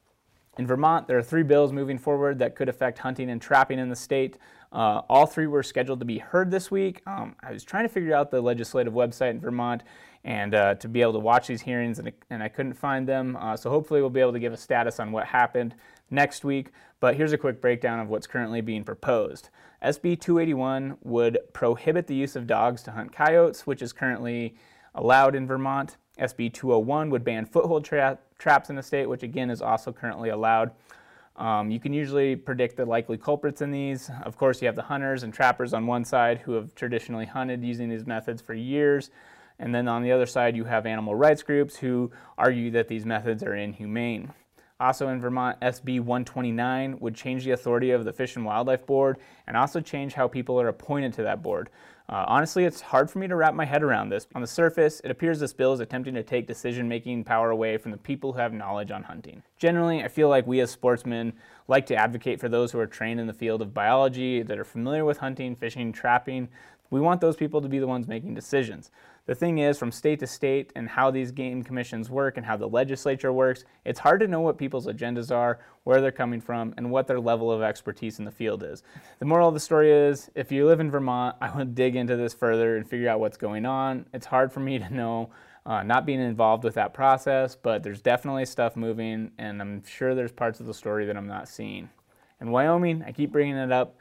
In 0.57 0.67
Vermont, 0.67 1.07
there 1.07 1.17
are 1.17 1.23
three 1.23 1.43
bills 1.43 1.73
moving 1.73 1.97
forward 1.97 2.37
that 2.39 2.55
could 2.55 2.69
affect 2.69 2.99
hunting 2.99 3.29
and 3.31 3.41
trapping 3.41 3.79
in 3.79 3.89
the 3.89 3.95
state. 3.95 4.37
Uh, 4.71 5.01
all 5.09 5.25
three 5.25 5.47
were 5.47 5.63
scheduled 5.63 5.99
to 5.99 6.05
be 6.05 6.19
heard 6.19 6.51
this 6.51 6.69
week. 6.69 7.01
Um, 7.07 7.35
I 7.41 7.51
was 7.51 7.63
trying 7.63 7.85
to 7.85 7.89
figure 7.89 8.15
out 8.15 8.29
the 8.29 8.41
legislative 8.41 8.93
website 8.93 9.31
in 9.31 9.39
Vermont 9.39 9.83
and 10.23 10.53
uh, 10.53 10.75
to 10.75 10.87
be 10.87 11.01
able 11.01 11.13
to 11.13 11.19
watch 11.19 11.47
these 11.47 11.61
hearings, 11.61 11.99
and, 11.99 12.11
and 12.29 12.41
I 12.41 12.47
couldn't 12.49 12.73
find 12.73 13.07
them. 13.07 13.35
Uh, 13.35 13.57
so 13.57 13.69
hopefully, 13.69 13.99
we'll 14.01 14.09
be 14.09 14.21
able 14.21 14.33
to 14.33 14.39
give 14.39 14.53
a 14.53 14.57
status 14.57 14.99
on 14.99 15.11
what 15.11 15.25
happened 15.25 15.75
next 16.09 16.45
week. 16.45 16.71
But 16.99 17.15
here's 17.15 17.33
a 17.33 17.37
quick 17.37 17.59
breakdown 17.59 17.99
of 17.99 18.07
what's 18.09 18.27
currently 18.27 18.61
being 18.61 18.83
proposed. 18.83 19.49
SB 19.83 20.19
281 20.21 20.97
would 21.03 21.39
prohibit 21.51 22.07
the 22.07 22.15
use 22.15 22.35
of 22.35 22.47
dogs 22.47 22.83
to 22.83 22.91
hunt 22.91 23.11
coyotes, 23.11 23.67
which 23.67 23.81
is 23.81 23.91
currently 23.91 24.55
allowed 24.95 25.35
in 25.35 25.45
Vermont. 25.45 25.97
SB 26.19 26.53
201 26.53 27.09
would 27.09 27.23
ban 27.23 27.45
foothold 27.45 27.83
tra- 27.83 28.19
traps 28.43 28.69
in 28.69 28.75
the 28.75 28.83
state, 28.83 29.07
which 29.07 29.23
again 29.23 29.49
is 29.49 29.61
also 29.61 29.91
currently 29.91 30.29
allowed. 30.29 30.71
Um, 31.37 31.71
you 31.71 31.79
can 31.79 31.93
usually 31.93 32.35
predict 32.35 32.75
the 32.75 32.85
likely 32.85 33.17
culprits 33.17 33.61
in 33.61 33.71
these. 33.71 34.11
Of 34.23 34.37
course, 34.37 34.61
you 34.61 34.67
have 34.67 34.75
the 34.75 34.83
hunters 34.83 35.23
and 35.23 35.33
trappers 35.33 35.73
on 35.73 35.87
one 35.87 36.05
side 36.05 36.39
who 36.39 36.51
have 36.53 36.75
traditionally 36.75 37.25
hunted 37.25 37.63
using 37.63 37.89
these 37.89 38.05
methods 38.05 38.41
for 38.41 38.53
years. 38.53 39.09
And 39.57 39.73
then 39.73 39.87
on 39.87 40.03
the 40.03 40.11
other 40.11 40.25
side, 40.25 40.55
you 40.55 40.65
have 40.65 40.85
animal 40.85 41.15
rights 41.15 41.41
groups 41.41 41.77
who 41.77 42.11
argue 42.37 42.69
that 42.71 42.89
these 42.89 43.05
methods 43.05 43.41
are 43.43 43.55
inhumane. 43.55 44.33
Also 44.79 45.07
in 45.07 45.21
Vermont, 45.21 45.59
SB 45.61 46.01
129 46.01 46.99
would 46.99 47.15
change 47.15 47.45
the 47.45 47.51
authority 47.51 47.91
of 47.91 48.03
the 48.03 48.11
Fish 48.11 48.35
and 48.35 48.45
Wildlife 48.45 48.85
Board 48.85 49.17
and 49.47 49.55
also 49.55 49.79
change 49.79 50.13
how 50.13 50.27
people 50.27 50.59
are 50.59 50.67
appointed 50.67 51.13
to 51.13 51.23
that 51.23 51.41
board. 51.41 51.69
Uh, 52.09 52.25
honestly, 52.27 52.65
it's 52.65 52.81
hard 52.81 53.09
for 53.09 53.19
me 53.19 53.27
to 53.27 53.35
wrap 53.35 53.53
my 53.53 53.63
head 53.63 53.81
around 53.81 54.09
this. 54.09 54.27
On 54.35 54.41
the 54.41 54.47
surface, 54.47 54.99
it 55.05 55.11
appears 55.11 55.39
this 55.39 55.53
bill 55.53 55.71
is 55.71 55.79
attempting 55.79 56.13
to 56.15 56.23
take 56.23 56.47
decision 56.47 56.87
making 56.87 57.23
power 57.23 57.49
away 57.49 57.77
from 57.77 57.91
the 57.91 57.97
people 57.97 58.33
who 58.33 58.39
have 58.39 58.51
knowledge 58.51 58.91
on 58.91 59.03
hunting. 59.03 59.41
Generally, 59.57 60.03
I 60.03 60.09
feel 60.09 60.27
like 60.27 60.45
we 60.45 60.59
as 60.59 60.69
sportsmen 60.69 61.33
like 61.69 61.85
to 61.85 61.95
advocate 61.95 62.41
for 62.41 62.49
those 62.49 62.71
who 62.73 62.79
are 62.79 62.87
trained 62.87 63.21
in 63.21 63.27
the 63.27 63.33
field 63.33 63.61
of 63.61 63.73
biology, 63.73 64.43
that 64.43 64.59
are 64.59 64.65
familiar 64.65 65.05
with 65.05 65.17
hunting, 65.17 65.55
fishing, 65.55 65.93
trapping. 65.93 66.49
We 66.89 66.99
want 66.99 67.21
those 67.21 67.37
people 67.37 67.61
to 67.61 67.69
be 67.69 67.79
the 67.79 67.87
ones 67.87 68.07
making 68.07 68.35
decisions. 68.35 68.91
The 69.25 69.35
thing 69.35 69.59
is, 69.59 69.77
from 69.77 69.91
state 69.91 70.19
to 70.19 70.27
state 70.27 70.73
and 70.75 70.89
how 70.89 71.09
these 71.09 71.31
game 71.31 71.63
commissions 71.63 72.09
work 72.09 72.35
and 72.35 72.45
how 72.45 72.57
the 72.57 72.67
legislature 72.67 73.31
works, 73.31 73.63
it's 73.85 73.99
hard 73.99 74.19
to 74.19 74.27
know 74.27 74.41
what 74.41 74.57
people's 74.57 74.85
agendas 74.85 75.33
are, 75.33 75.59
where 75.85 76.01
they're 76.01 76.11
coming 76.11 76.41
from, 76.41 76.73
and 76.75 76.91
what 76.91 77.07
their 77.07 77.21
level 77.21 77.49
of 77.49 77.61
expertise 77.61 78.19
in 78.19 78.25
the 78.25 78.31
field 78.31 78.63
is. 78.63 78.83
The 79.19 79.25
moral 79.25 79.47
of 79.47 79.53
the 79.53 79.61
story 79.61 79.91
is 79.93 80.29
if 80.35 80.51
you 80.51 80.65
live 80.65 80.81
in 80.81 80.91
Vermont, 80.91 81.37
I 81.41 81.49
to 81.57 81.65
dig 81.65 81.95
into 81.95 82.17
this 82.17 82.33
further 82.33 82.75
and 82.75 82.89
figure 82.89 83.07
out 83.07 83.21
what's 83.21 83.37
going 83.37 83.65
on. 83.65 84.05
It's 84.13 84.25
hard 84.25 84.51
for 84.51 84.59
me 84.59 84.77
to 84.79 84.93
know. 84.93 85.29
Uh, 85.65 85.81
not 85.81 86.05
being 86.05 86.19
involved 86.19 86.65
with 86.65 86.73
that 86.73 86.93
process, 86.93 87.55
but 87.55 87.83
there's 87.83 88.01
definitely 88.01 88.45
stuff 88.45 88.75
moving, 88.75 89.31
and 89.37 89.61
I'm 89.61 89.81
sure 89.85 90.13
there's 90.13 90.33
parts 90.33 90.59
of 90.59 90.65
the 90.65 90.73
story 90.73 91.05
that 91.05 91.15
I'm 91.15 91.27
not 91.27 91.47
seeing. 91.47 91.89
In 92.41 92.51
Wyoming, 92.51 93.01
I 93.07 93.13
keep 93.13 93.31
bringing 93.31 93.55
it 93.55 93.71
up 93.71 93.95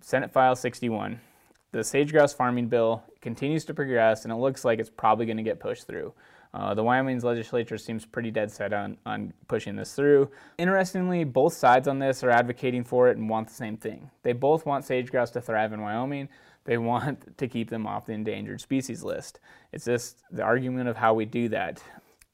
Senate 0.00 0.32
File 0.32 0.56
61 0.56 1.20
the 1.72 1.84
sage 1.84 2.12
grouse 2.12 2.32
farming 2.32 2.68
bill 2.68 3.02
continues 3.20 3.64
to 3.66 3.74
progress, 3.74 4.24
and 4.24 4.32
it 4.32 4.36
looks 4.36 4.64
like 4.64 4.78
it's 4.78 4.90
probably 4.90 5.26
going 5.26 5.36
to 5.36 5.42
get 5.42 5.60
pushed 5.60 5.86
through. 5.86 6.12
Uh, 6.54 6.72
the 6.72 6.82
Wyoming's 6.82 7.24
legislature 7.24 7.76
seems 7.76 8.06
pretty 8.06 8.30
dead 8.30 8.50
set 8.50 8.72
on, 8.72 8.96
on 9.04 9.34
pushing 9.48 9.76
this 9.76 9.92
through. 9.92 10.30
Interestingly, 10.56 11.24
both 11.24 11.52
sides 11.52 11.86
on 11.86 11.98
this 11.98 12.24
are 12.24 12.30
advocating 12.30 12.84
for 12.84 13.08
it 13.08 13.18
and 13.18 13.28
want 13.28 13.48
the 13.48 13.54
same 13.54 13.76
thing. 13.76 14.10
They 14.22 14.32
both 14.32 14.64
want 14.64 14.84
sage 14.84 15.10
grouse 15.10 15.30
to 15.32 15.42
thrive 15.42 15.74
in 15.74 15.82
Wyoming. 15.82 16.28
They 16.64 16.78
want 16.78 17.36
to 17.36 17.48
keep 17.48 17.68
them 17.68 17.86
off 17.86 18.06
the 18.06 18.12
endangered 18.12 18.60
species 18.60 19.02
list. 19.02 19.40
It's 19.72 19.84
just 19.84 20.22
the 20.30 20.42
argument 20.42 20.88
of 20.88 20.96
how 20.96 21.12
we 21.12 21.26
do 21.26 21.48
that. 21.50 21.82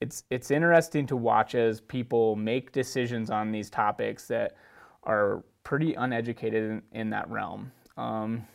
It's, 0.01 0.25
it's 0.31 0.51
interesting 0.51 1.07
to 1.09 1.17
watch 1.17 1.55
as 1.55 1.81
people 1.81 2.37
make 2.37 2.73
decisions 2.73 3.31
on 3.31 3.51
these 3.51 3.71
topics 3.71 4.29
that 4.29 4.57
are 5.03 5.43
pretty 5.65 5.95
uneducated 5.95 6.71
in, 6.71 6.83
in 6.93 7.11
that 7.11 7.29
realm. 7.31 7.73
Um, 7.97 8.47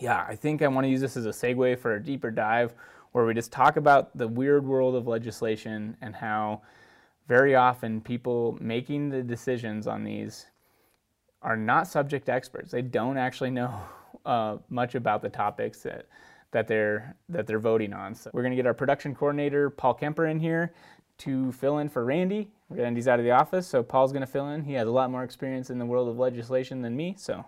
yeah, 0.00 0.24
I 0.26 0.36
think 0.36 0.62
I 0.62 0.68
want 0.68 0.84
to 0.84 0.88
use 0.88 1.00
this 1.00 1.16
as 1.16 1.26
a 1.26 1.30
segue 1.30 1.78
for 1.78 1.94
a 1.94 2.02
deeper 2.02 2.30
dive 2.30 2.74
where 3.12 3.24
we 3.26 3.34
just 3.34 3.52
talk 3.52 3.76
about 3.76 4.16
the 4.16 4.26
weird 4.26 4.64
world 4.64 4.94
of 4.94 5.06
legislation 5.06 5.96
and 6.00 6.14
how 6.14 6.62
very 7.28 7.54
often 7.54 8.00
people 8.00 8.58
making 8.60 9.10
the 9.10 9.22
decisions 9.22 9.86
on 9.86 10.02
these 10.02 10.46
are 11.42 11.56
not 11.56 11.86
subject 11.86 12.28
experts. 12.28 12.70
They 12.70 12.82
don't 12.82 13.16
actually 13.16 13.50
know 13.50 13.74
uh, 14.26 14.58
much 14.68 14.94
about 14.94 15.22
the 15.22 15.28
topics 15.28 15.82
that 15.82 16.06
that 16.52 16.68
they're 16.68 17.16
that 17.28 17.46
they're 17.46 17.58
voting 17.58 17.92
on. 17.92 18.14
So 18.14 18.30
we're 18.32 18.42
going 18.42 18.52
to 18.52 18.56
get 18.56 18.66
our 18.66 18.74
production 18.74 19.14
coordinator 19.14 19.70
Paul 19.70 19.94
Kemper 19.94 20.26
in 20.26 20.38
here 20.38 20.74
to 21.18 21.52
fill 21.52 21.78
in 21.78 21.88
for 21.88 22.04
Randy. 22.04 22.50
Randy's 22.68 23.08
out 23.08 23.18
of 23.18 23.24
the 23.24 23.30
office, 23.30 23.66
so 23.66 23.82
Paul's 23.82 24.12
going 24.12 24.22
to 24.22 24.26
fill 24.26 24.48
in. 24.48 24.64
He 24.64 24.72
has 24.74 24.88
a 24.88 24.90
lot 24.90 25.10
more 25.10 25.24
experience 25.24 25.70
in 25.70 25.78
the 25.78 25.86
world 25.86 26.08
of 26.08 26.18
legislation 26.18 26.82
than 26.82 26.96
me, 26.96 27.14
so 27.18 27.44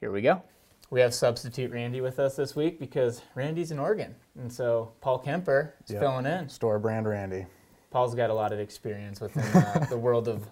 here 0.00 0.10
we 0.10 0.22
go 0.22 0.42
we 0.92 1.00
have 1.00 1.14
substitute 1.14 1.72
Randy 1.72 2.02
with 2.02 2.18
us 2.18 2.36
this 2.36 2.54
week 2.54 2.78
because 2.78 3.22
Randy's 3.34 3.70
in 3.70 3.78
Oregon. 3.78 4.14
And 4.38 4.52
so 4.52 4.92
Paul 5.00 5.18
Kemper 5.18 5.72
is 5.86 5.92
yep. 5.92 6.02
filling 6.02 6.26
in. 6.26 6.50
Store 6.50 6.78
brand 6.78 7.08
Randy. 7.08 7.46
Paul's 7.90 8.14
got 8.14 8.28
a 8.28 8.34
lot 8.34 8.52
of 8.52 8.60
experience 8.60 9.18
within 9.18 9.42
uh, 9.42 9.86
the 9.90 9.96
world 9.96 10.28
of 10.28 10.46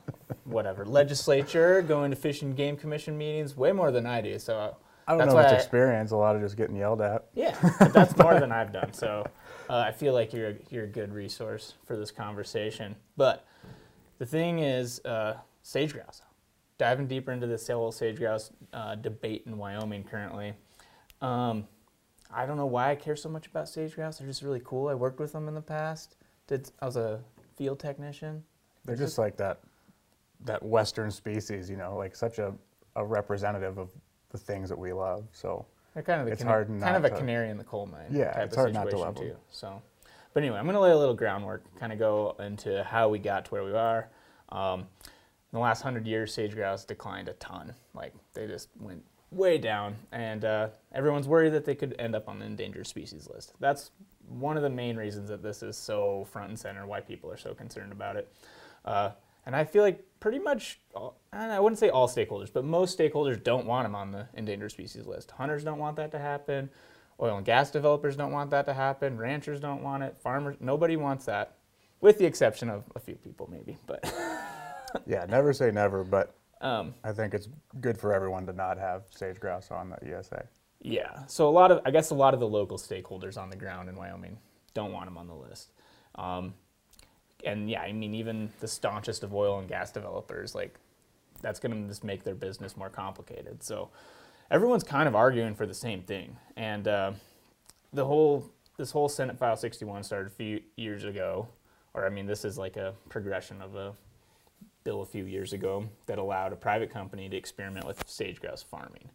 whatever 0.45 0.87
legislature, 0.87 1.83
going 1.83 2.11
to 2.11 2.17
fish 2.17 2.41
and 2.41 2.57
game 2.57 2.79
commission 2.79 3.19
meetings, 3.19 3.55
way 3.55 3.71
more 3.73 3.91
than 3.91 4.07
I 4.07 4.23
do. 4.23 4.39
So 4.39 4.75
I 5.07 5.15
don't 5.15 5.29
know 5.29 5.37
I, 5.37 5.51
experience. 5.51 6.11
A 6.13 6.17
lot 6.17 6.37
of 6.37 6.41
just 6.41 6.57
getting 6.57 6.77
yelled 6.77 7.03
at. 7.03 7.27
Yeah, 7.35 7.55
but 7.79 7.93
that's 7.93 8.17
more 8.17 8.41
than 8.41 8.51
I've 8.61 8.73
done. 8.73 8.95
So 8.95 9.27
uh, 9.69 9.77
I 9.77 9.93
feel 9.93 10.15
like 10.15 10.33
you're 10.33 10.49
a, 10.49 10.55
you're 10.71 10.85
a 10.85 10.89
good 10.89 11.13
resource 11.13 11.75
for 11.87 11.99
this 11.99 12.11
conversation. 12.11 12.97
But 13.19 13.45
the 14.19 14.25
thing 14.25 14.61
is, 14.61 15.05
uh, 15.05 15.37
sage 15.63 15.93
grouse 15.93 16.23
diving 16.81 17.07
deeper 17.07 17.31
into 17.31 17.47
the 17.47 17.63
whole 17.75 17.93
sage 17.93 18.17
grouse 18.17 18.51
uh, 18.73 18.95
debate 18.95 19.43
in 19.45 19.59
Wyoming 19.59 20.03
currently. 20.03 20.55
Um, 21.21 21.69
I 22.33 22.47
don't 22.47 22.57
know 22.57 22.65
why 22.65 22.91
I 22.91 22.95
care 22.95 23.17
so 23.17 23.29
much 23.29 23.47
about 23.47 23.69
sage 23.69 23.95
grouse. 23.95 24.19
They're 24.19 24.27
just 24.27 24.41
really 24.41 24.63
cool. 24.65 24.89
I 24.89 24.95
worked 24.95 25.21
with 25.21 25.33
them 25.33 25.47
in 25.47 25.55
the 25.55 25.61
past. 25.61 26.17
Did 26.47 26.71
I 26.81 26.87
was 26.87 26.97
a 26.97 27.21
field 27.55 27.79
technician. 27.79 28.43
They're 28.87 28.97
just, 28.97 29.11
just 29.11 29.19
like 29.19 29.37
that 29.37 29.61
that 30.47 30.63
western 30.63 31.11
species, 31.11 31.69
you 31.69 31.77
know, 31.77 31.97
like 31.97 32.17
such 32.17 32.39
a, 32.39 32.55
a 32.97 33.05
representative 33.05 33.77
of 33.77 33.91
the 34.31 34.39
things 34.39 34.71
that 34.71 34.79
we 34.79 34.95
love. 34.95 35.25
So 35.33 35.67
they're 35.93 36.03
kind 36.03 36.23
of 36.23 36.29
it's 36.29 36.43
hard 36.43 36.69
kind 36.81 36.97
of 36.97 37.05
a 37.05 37.11
canary 37.11 37.51
in 37.51 37.59
the 37.59 37.65
coal 37.65 37.85
mine. 37.87 38.07
Yeah, 38.11 38.33
type 38.33 38.45
it's 38.45 38.55
of 38.55 38.59
hard 38.59 38.73
not 38.73 38.89
to 38.89 38.97
love 38.97 39.17
too. 39.17 39.29
Them. 39.29 39.37
So, 39.51 39.83
but 40.33 40.43
anyway, 40.43 40.57
I'm 40.57 40.65
going 40.65 40.77
to 40.77 40.81
lay 40.81 40.93
a 40.93 40.97
little 40.97 41.15
groundwork, 41.15 41.63
kind 41.79 41.93
of 41.93 41.99
go 41.99 42.37
into 42.39 42.83
how 42.85 43.11
we 43.11 43.19
got 43.19 43.45
to 43.45 43.51
where 43.51 43.65
we 43.65 43.75
are. 43.75 44.09
Um, 44.49 44.87
in 45.53 45.57
the 45.57 45.63
last 45.63 45.83
hundred 45.83 46.07
years, 46.07 46.33
sage 46.33 46.55
grouse 46.55 46.85
declined 46.85 47.29
a 47.29 47.33
ton. 47.35 47.75
Like 47.95 48.15
they 48.35 48.47
just 48.47 48.69
went 48.79 49.05
way 49.31 49.59
down, 49.59 49.97
and 50.13 50.45
uh, 50.45 50.69
everyone's 50.93 51.29
worried 51.29 51.51
that 51.51 51.65
they 51.65 51.75
could 51.75 51.95
end 51.99 52.15
up 52.15 52.29
on 52.29 52.39
the 52.39 52.45
endangered 52.45 52.87
species 52.87 53.29
list. 53.33 53.55
That's 53.61 53.91
one 54.29 54.57
of 54.57 54.63
the 54.63 54.71
main 54.71 54.97
reasons 54.97 55.29
that 55.29 55.43
this 55.43 55.63
is 55.63 55.77
so 55.77 56.27
front 56.31 56.51
and 56.51 56.59
center. 56.59 56.87
Why 56.87 57.01
people 57.01 57.31
are 57.31 57.37
so 57.37 57.55
concerned 57.55 57.93
about 57.93 58.17
it. 58.17 58.33
Uh, 58.85 59.11
and 59.47 59.57
I 59.57 59.65
feel 59.65 59.83
like 59.83 60.05
pretty 60.21 60.39
much, 60.39 60.79
all, 60.95 61.17
I 61.33 61.59
wouldn't 61.59 61.79
say 61.79 61.89
all 61.89 62.07
stakeholders, 62.07 62.53
but 62.53 62.65
most 62.65 62.97
stakeholders 62.97 63.43
don't 63.43 63.67
want 63.67 63.85
them 63.85 63.95
on 63.95 64.13
the 64.13 64.29
endangered 64.35 64.71
species 64.71 65.07
list. 65.07 65.31
Hunters 65.33 65.65
don't 65.65 65.79
want 65.79 65.97
that 65.97 66.13
to 66.13 66.19
happen. 66.19 66.71
Oil 67.21 67.37
and 67.37 67.45
gas 67.45 67.71
developers 67.71 68.17
don't 68.17 68.33
want 68.33 68.51
that 68.51 68.67
to 68.67 68.75
happen. 68.75 69.19
Ranchers 69.19 69.61
don't 69.61 69.83
want 69.83 70.03
it. 70.03 70.17
Farmers, 70.23 70.57
nobody 70.61 70.97
wants 70.97 71.27
that, 71.27 71.57
with 72.01 72.19
the 72.19 72.25
exception 72.27 72.71
of 72.71 72.85
a 72.95 73.01
few 73.01 73.15
people 73.15 73.49
maybe. 73.51 73.77
But 73.87 74.05
yeah, 75.07 75.27
never 75.29 75.53
say 75.53 75.71
never, 75.71 76.05
but 76.05 76.35
um, 76.61 76.95
I 77.05 77.13
think 77.13 77.35
it's 77.35 77.49
good 77.81 77.99
for 77.99 78.13
everyone 78.13 78.47
to 78.47 78.53
not 78.53 78.79
have 78.79 79.05
sage 79.11 79.41
grouse 79.41 79.71
on 79.71 79.91
the 79.91 80.17
ESA. 80.17 80.47
Yeah, 80.83 81.27
so 81.27 81.49
a 81.49 81.51
lot 81.51 81.71
of, 81.71 81.81
I 81.85 81.91
guess, 81.91 82.11
a 82.11 82.15
lot 82.15 82.35
of 82.35 82.41
the 82.41 82.49
local 82.49 82.79
stakeholders 82.79 83.37
on 83.37 83.51
the 83.51 83.57
ground 83.57 83.89
in 83.89 83.97
Wyoming 83.97 84.39
don't 84.73 84.93
want 84.93 85.07
them 85.07 85.19
on 85.19 85.27
the 85.27 85.35
list. 85.35 85.71
Um, 86.15 86.55
and 87.45 87.69
yeah, 87.69 87.81
I 87.81 87.93
mean, 87.93 88.15
even 88.15 88.51
the 88.61 88.69
staunchest 88.69 89.23
of 89.23 89.35
oil 89.35 89.59
and 89.59 89.69
gas 89.69 89.91
developers, 89.91 90.55
like, 90.55 90.79
that's 91.43 91.61
going 91.61 91.83
to 91.83 91.89
just 91.89 92.05
make 92.05 92.25
their 92.25 92.35
business 92.35 92.77
more 92.77 92.91
complicated. 92.91 93.63
So 93.63 93.91
everyone's 94.51 94.85
kind 94.85 95.09
of 95.09 95.15
arguing 95.15 95.55
for 95.55 95.67
the 95.67 95.75
same 95.75 96.03
thing. 96.03 96.37
And 96.57 96.87
uh, 96.87 97.13
the 97.93 98.05
whole, 98.05 98.51
this 98.77 98.91
whole 98.91 99.09
Senate 99.09 99.39
File 99.39 99.57
61 99.57 100.03
started 100.03 100.29
a 100.29 100.35
few 100.35 100.61
years 100.77 101.05
ago, 101.05 101.49
or 101.95 102.07
I 102.07 102.11
mean, 102.11 102.27
this 102.27 102.45
is 102.45 102.59
like 102.59 102.77
a 102.77 102.95
progression 103.09 103.63
of 103.63 103.75
a 103.75 103.95
bill 104.85 105.03
a 105.03 105.07
few 105.07 105.25
years 105.25 105.53
ago 105.53 105.89
that 106.07 106.19
allowed 106.19 106.53
a 106.53 106.57
private 106.57 106.91
company 106.91 107.29
to 107.29 107.37
experiment 107.37 107.87
with 107.87 108.03
sage 108.07 108.41
grouse 108.41 108.63
farming. 108.63 109.11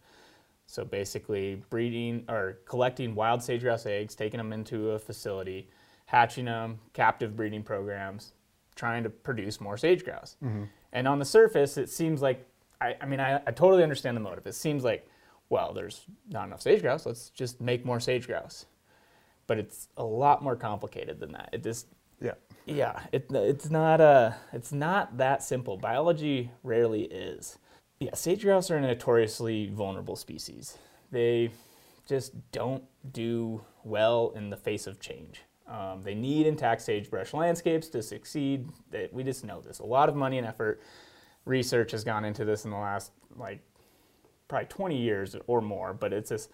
So 0.66 0.84
basically, 0.84 1.62
breeding 1.70 2.24
or 2.28 2.58
collecting 2.66 3.14
wild 3.14 3.42
sage 3.42 3.62
grouse 3.62 3.86
eggs, 3.86 4.14
taking 4.14 4.38
them 4.38 4.52
into 4.52 4.90
a 4.90 4.98
facility, 4.98 5.68
hatching 6.06 6.46
them, 6.46 6.80
captive 6.92 7.36
breeding 7.36 7.62
programs, 7.62 8.32
trying 8.74 9.04
to 9.04 9.10
produce 9.10 9.60
more 9.60 9.76
sage 9.76 10.04
grouse. 10.04 10.36
Mm-hmm. 10.42 10.64
And 10.92 11.08
on 11.08 11.18
the 11.18 11.24
surface, 11.24 11.76
it 11.76 11.88
seems 11.88 12.20
like 12.20 12.46
I, 12.80 12.96
I 13.00 13.06
mean, 13.06 13.20
I, 13.20 13.36
I, 13.36 13.50
totally 13.52 13.82
understand 13.82 14.16
the 14.16 14.20
motive. 14.20 14.46
It 14.46 14.54
seems 14.54 14.84
like, 14.84 15.08
well, 15.48 15.72
there's 15.72 16.04
not 16.28 16.46
enough 16.46 16.60
sage 16.60 16.82
grouse. 16.82 17.06
Let's 17.06 17.30
just 17.30 17.60
make 17.60 17.84
more 17.84 18.00
sage 18.00 18.26
grouse. 18.26 18.66
But 19.46 19.58
it's 19.58 19.88
a 19.96 20.04
lot 20.04 20.42
more 20.42 20.56
complicated 20.56 21.20
than 21.20 21.32
that. 21.32 21.50
It 21.52 21.62
just 21.62 21.86
yeah. 22.20 22.34
Yeah, 22.66 23.00
it, 23.12 23.26
it's 23.30 23.70
not 23.70 24.00
uh, 24.00 24.32
it's 24.52 24.72
not 24.72 25.18
that 25.18 25.42
simple. 25.42 25.76
Biology 25.76 26.50
rarely 26.64 27.02
is. 27.02 27.58
Yeah, 28.00 28.14
sage 28.14 28.42
grouse 28.42 28.70
are 28.70 28.76
a 28.76 28.80
notoriously 28.80 29.70
vulnerable 29.72 30.16
species. 30.16 30.76
They 31.12 31.50
just 32.06 32.32
don't 32.50 32.82
do 33.12 33.62
well 33.84 34.32
in 34.34 34.50
the 34.50 34.56
face 34.56 34.86
of 34.86 35.00
change. 35.00 35.42
Um, 35.68 36.02
they 36.02 36.14
need 36.14 36.46
intact 36.46 36.82
sagebrush 36.82 37.32
landscapes 37.32 37.88
to 37.88 38.02
succeed. 38.02 38.68
They, 38.90 39.08
we 39.12 39.22
just 39.24 39.44
know 39.44 39.60
this. 39.60 39.78
A 39.78 39.86
lot 39.86 40.08
of 40.08 40.14
money 40.14 40.38
and 40.38 40.46
effort, 40.46 40.80
research 41.44 41.92
has 41.92 42.04
gone 42.04 42.24
into 42.24 42.44
this 42.44 42.64
in 42.64 42.70
the 42.70 42.76
last 42.76 43.12
like 43.36 43.60
probably 44.48 44.66
20 44.66 44.96
years 44.96 45.36
or 45.46 45.60
more. 45.60 45.92
But 45.92 46.12
it's 46.12 46.30
just 46.30 46.50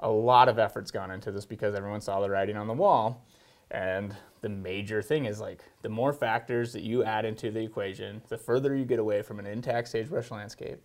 a 0.00 0.10
lot 0.10 0.48
of 0.48 0.58
effort's 0.58 0.90
gone 0.90 1.10
into 1.10 1.30
this 1.30 1.44
because 1.44 1.74
everyone 1.74 2.00
saw 2.00 2.20
the 2.20 2.30
writing 2.30 2.56
on 2.56 2.66
the 2.66 2.74
wall. 2.74 3.24
And 3.70 4.16
the 4.40 4.48
major 4.48 5.02
thing 5.02 5.26
is 5.26 5.40
like 5.40 5.62
the 5.82 5.88
more 5.88 6.12
factors 6.12 6.72
that 6.72 6.82
you 6.82 7.04
add 7.04 7.24
into 7.24 7.50
the 7.50 7.60
equation, 7.60 8.22
the 8.28 8.38
further 8.38 8.74
you 8.74 8.84
get 8.84 8.98
away 8.98 9.22
from 9.22 9.38
an 9.38 9.46
intact 9.46 9.88
sagebrush 9.88 10.30
landscape, 10.30 10.80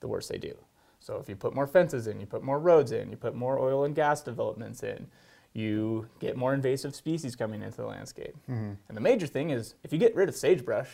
the 0.00 0.08
worse 0.08 0.28
they 0.28 0.38
do. 0.38 0.54
So 1.00 1.18
if 1.18 1.28
you 1.28 1.36
put 1.36 1.54
more 1.54 1.66
fences 1.66 2.06
in, 2.06 2.18
you 2.18 2.26
put 2.26 2.42
more 2.42 2.58
roads 2.58 2.92
in, 2.92 3.10
you 3.10 3.16
put 3.16 3.34
more 3.34 3.58
oil 3.58 3.84
and 3.84 3.94
gas 3.94 4.22
developments 4.22 4.82
in, 4.82 5.06
you 5.52 6.08
get 6.18 6.36
more 6.36 6.54
invasive 6.54 6.94
species 6.94 7.36
coming 7.36 7.62
into 7.62 7.76
the 7.76 7.86
landscape. 7.86 8.34
Mm-hmm. 8.50 8.72
And 8.88 8.96
the 8.96 9.00
major 9.00 9.26
thing 9.26 9.50
is 9.50 9.74
if 9.84 9.92
you 9.92 9.98
get 9.98 10.14
rid 10.14 10.28
of 10.28 10.34
sagebrush, 10.34 10.88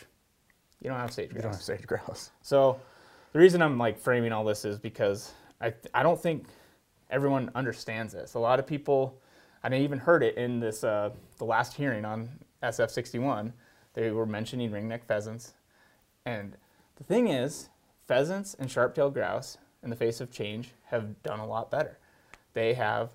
you 0.81 0.89
don't 0.89 0.99
have 0.99 1.13
sage 1.13 1.31
You 1.33 1.41
don't 1.41 1.53
have 1.53 1.61
sage 1.61 1.87
grouse. 1.87 2.31
So 2.41 2.79
the 3.33 3.39
reason 3.39 3.61
I'm 3.61 3.77
like 3.77 3.97
framing 3.97 4.31
all 4.31 4.43
this 4.43 4.65
is 4.65 4.79
because 4.79 5.33
I 5.61 5.73
I 5.93 6.03
don't 6.03 6.21
think 6.21 6.47
everyone 7.09 7.51
understands 7.55 8.13
this. 8.13 8.33
A 8.33 8.39
lot 8.39 8.59
of 8.59 8.67
people 8.67 9.21
and 9.63 9.73
I 9.73 9.79
even 9.79 9.99
heard 9.99 10.23
it 10.23 10.37
in 10.37 10.59
this 10.59 10.83
uh, 10.83 11.11
the 11.37 11.45
last 11.45 11.73
hearing 11.73 12.05
on 12.05 12.29
SF61. 12.63 13.53
They 13.93 14.11
were 14.11 14.25
mentioning 14.25 14.71
ringneck 14.71 15.03
pheasants, 15.05 15.53
and 16.25 16.55
the 16.95 17.03
thing 17.03 17.27
is, 17.27 17.69
pheasants 18.07 18.55
and 18.57 18.69
sharp-tailed 18.71 19.13
grouse, 19.13 19.57
in 19.83 19.89
the 19.89 19.95
face 19.95 20.21
of 20.21 20.31
change, 20.31 20.71
have 20.85 21.21
done 21.23 21.39
a 21.39 21.45
lot 21.45 21.71
better. 21.71 21.97
They 22.53 22.73
have 22.73 23.11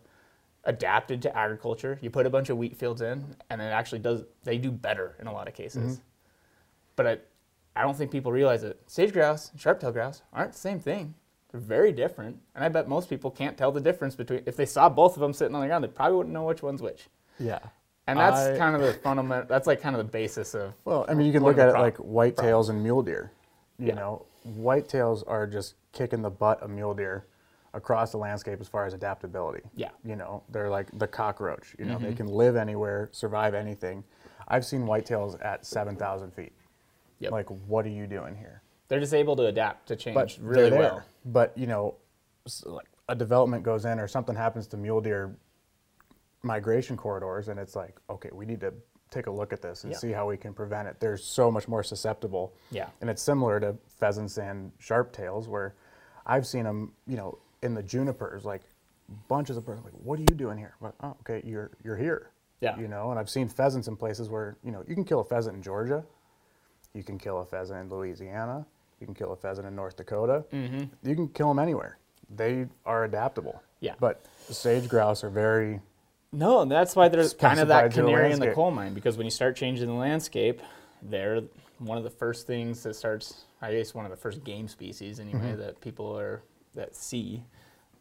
adapted 0.65 1.23
to 1.23 1.37
agriculture. 1.37 1.99
You 2.03 2.11
put 2.11 2.27
a 2.27 2.31
bunch 2.31 2.51
of 2.51 2.59
wheat 2.59 2.77
fields 2.77 3.01
in, 3.01 3.25
and 3.49 3.61
it 3.63 3.67
actually 3.67 4.01
does. 4.01 4.25
They 4.45 4.59
do 4.59 4.71
better 4.71 5.17
in 5.21 5.27
a 5.29 5.33
lot 5.33 5.49
of 5.49 5.55
cases. 5.55 6.01
But 6.97 7.07
I, 7.07 7.19
I 7.77 7.83
don't 7.83 7.97
think 7.97 8.11
people 8.11 8.33
realize 8.33 8.63
that 8.63 8.79
sage 8.91 9.13
grouse 9.13 9.51
and 9.53 9.61
sharp-tailed 9.61 9.95
grouse 9.95 10.23
aren't 10.33 10.53
the 10.53 10.59
same 10.59 10.81
thing. 10.81 11.15
They're 11.57 11.65
very 11.79 11.91
different, 11.93 12.39
and 12.55 12.63
I 12.63 12.69
bet 12.69 12.87
most 12.87 13.09
people 13.09 13.31
can't 13.31 13.57
tell 13.57 13.73
the 13.73 13.81
difference 13.81 14.15
between. 14.15 14.43
If 14.45 14.57
they 14.57 14.67
saw 14.67 14.91
both 14.91 15.15
of 15.17 15.21
them 15.21 15.33
sitting 15.33 15.55
on 15.55 15.63
the 15.63 15.67
ground, 15.67 15.83
they 15.85 15.89
probably 15.89 16.19
wouldn't 16.19 16.35
know 16.35 16.45
which 16.45 16.63
one's 16.63 16.83
which. 16.83 17.07
Yeah. 17.39 17.61
And 18.07 18.19
that's 18.19 18.37
I- 18.41 18.59
kind 18.59 18.77
of 18.77 18.83
the 18.83 18.93
fundamental. 18.93 19.47
That's 19.49 19.67
like 19.67 19.81
kind 19.81 19.97
of 19.97 20.07
the 20.07 20.13
basis 20.13 20.55
of. 20.55 20.75
Well, 20.85 21.07
I 21.09 21.15
mean, 21.15 21.27
you 21.27 21.33
can 21.33 21.43
look 21.43 21.57
at 21.57 21.69
it 21.71 21.73
like 21.73 21.97
whitetails 21.97 22.69
and 22.69 22.83
mule 22.83 23.03
deer. 23.03 23.33
You 23.79 23.89
Yeah. 23.89 23.95
know, 23.95 24.27
whitetails 24.47 25.25
are 25.27 25.47
just 25.47 25.75
kicking 25.93 26.21
the 26.21 26.31
butt 26.31 26.61
of 26.63 26.69
mule 26.69 26.93
deer 26.95 27.27
across 27.73 28.13
the 28.13 28.19
landscape 28.19 28.61
as 28.61 28.69
far 28.69 28.85
as 28.85 28.93
adaptability. 28.93 29.63
Yeah. 29.75 29.89
Mm-hmm. 29.89 30.11
You 30.11 30.17
know, 30.17 30.43
they're 30.51 30.69
like 30.71 30.87
the 30.99 31.07
cockroach. 31.09 31.75
You 31.79 31.87
know, 31.87 31.99
they 31.99 32.13
can 32.13 32.27
live 32.27 32.55
anywhere, 32.57 33.09
survive 33.13 33.55
anything. 33.55 34.05
I've 34.47 34.65
seen 34.67 34.83
whitetails 34.83 35.43
at 35.45 35.65
7,000 35.65 36.33
feet. 36.33 36.53
Yep. 37.21 37.33
Like, 37.33 37.47
what 37.67 37.87
are 37.87 37.91
you 37.91 38.07
doing 38.07 38.37
here? 38.37 38.61
They're 38.89 39.01
just 39.01 39.15
able 39.15 39.37
to 39.37 39.47
adapt 39.47 39.89
to 39.89 39.97
change 39.97 40.15
But 40.15 40.37
really 40.41 40.71
there. 40.71 40.79
well. 40.79 41.03
But 41.25 41.57
you 41.59 41.67
know, 41.67 41.97
like 42.65 42.87
a 43.09 43.15
development 43.15 43.63
goes 43.65 43.85
in 43.85 43.99
or 43.99 44.07
something 44.09 44.35
happens 44.37 44.67
to 44.69 44.77
mule 44.77 45.01
deer 45.01 45.37
migration 46.43 46.97
corridors, 46.97 47.49
and 47.49 47.59
it's 47.59 47.75
like, 47.75 47.97
okay, 48.11 48.31
we 48.33 48.47
need 48.47 48.61
to 48.61 48.73
take 49.11 49.27
a 49.27 49.31
look 49.31 49.53
at 49.53 49.63
this 49.63 49.85
and 49.85 49.93
Yeah. 49.93 49.99
see 49.99 50.13
how 50.13 50.29
we 50.29 50.37
can 50.37 50.53
prevent 50.53 50.89
it. 50.89 50.99
They're 51.01 51.17
so 51.17 51.51
much 51.51 51.69
more 51.69 51.83
susceptible. 51.83 52.53
Yeah. 52.71 52.89
And 53.01 53.09
it's 53.11 53.23
similar 53.23 53.61
to 53.61 53.77
pheasants 53.89 54.37
and 54.39 54.73
sharp 54.79 55.13
tails, 55.13 55.49
where 55.49 55.75
I've 56.27 56.47
seen 56.47 56.65
them, 56.65 56.93
you 57.07 57.17
know, 57.17 57.39
in 57.63 57.75
the 57.75 57.83
junipers, 57.83 58.45
like 58.45 58.63
bunches 59.29 59.57
of 59.57 59.65
birds. 59.65 59.83
Like, 59.85 59.93
what 59.95 60.19
are 60.19 60.23
you 60.23 60.35
doing 60.37 60.59
here? 60.59 60.75
But 60.81 60.95
oh, 61.03 61.17
okay, 61.21 61.41
you're 61.47 61.71
you're 61.85 61.97
here. 61.97 62.31
Yeah. 62.61 62.77
You 62.79 62.89
know, 62.89 63.11
and 63.11 63.19
I've 63.19 63.31
seen 63.31 63.49
pheasants 63.49 63.87
in 63.87 63.97
places 63.97 64.29
where 64.29 64.57
you 64.65 64.73
know 64.73 64.83
you 64.89 64.95
can 64.95 65.05
kill 65.05 65.21
a 65.21 65.25
pheasant 65.25 65.57
in 65.57 65.63
Georgia, 65.63 66.05
you 66.93 67.03
can 67.05 67.17
kill 67.19 67.39
a 67.41 67.45
pheasant 67.45 67.79
in 67.81 67.89
Louisiana, 67.89 68.67
you 69.01 69.07
can 69.07 69.15
kill 69.15 69.33
a 69.33 69.37
pheasant 69.37 69.67
in 69.67 69.75
North 69.77 69.97
Dakota. 69.97 70.45
Mm-hmm. 70.53 71.09
You 71.09 71.15
can 71.15 71.29
kill 71.29 71.49
them 71.49 71.59
anywhere. 71.59 71.99
They 72.35 72.67
are 72.85 73.05
adaptable. 73.05 73.63
Yeah. 73.81 73.95
But 74.01 74.25
sage 74.49 74.89
grouse 74.89 75.23
are 75.23 75.31
very 75.31 75.81
No, 76.33 76.61
and 76.63 76.71
that's 76.71 76.97
why 76.97 77.09
there's 77.09 77.35
kind 77.35 77.61
of 77.61 77.69
that 77.69 77.93
Specified 77.93 77.93
to 77.93 78.03
the 78.03 78.09
canary 78.09 78.33
in 78.33 78.41
the 78.41 78.51
coal 78.53 78.71
mine 78.71 78.95
because 78.95 79.17
when 79.17 79.27
you 79.27 79.31
start 79.31 79.55
changing 79.57 79.87
the 79.87 79.95
landscape, 79.95 80.61
they're 81.03 81.43
one 81.79 81.99
of 81.99 82.05
the 82.05 82.11
first 82.11 82.47
things 82.47 82.83
that 82.85 82.95
starts. 82.95 83.45
I 83.63 83.73
guess 83.73 83.95
one 83.95 84.05
of 84.05 84.11
the 84.11 84.17
first 84.17 84.45
game 84.45 84.69
species 84.69 85.21
anyway 85.21 85.41
Mm-hmm. 85.41 85.61
that 85.61 85.81
people 85.81 86.19
are 86.19 86.43
that 86.75 86.97
see. 86.97 87.43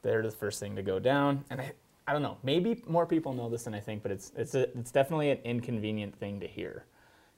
They're 0.01 0.21
the 0.21 0.31
first 0.31 0.59
thing 0.59 0.75
to 0.75 0.83
go 0.83 0.99
down, 0.99 1.43
and 1.49 1.59
I, 1.61 1.71
I 2.07 2.13
don't 2.13 2.21
know. 2.21 2.37
Maybe 2.43 2.81
more 2.87 3.05
people 3.05 3.33
know 3.33 3.49
this 3.49 3.63
than 3.63 3.73
I 3.73 3.79
think, 3.79 4.01
but 4.03 4.11
it's 4.11 4.31
it's 4.35 4.53
a, 4.55 4.63
it's 4.77 4.91
definitely 4.91 5.31
an 5.31 5.39
inconvenient 5.43 6.15
thing 6.15 6.39
to 6.39 6.47
hear. 6.47 6.85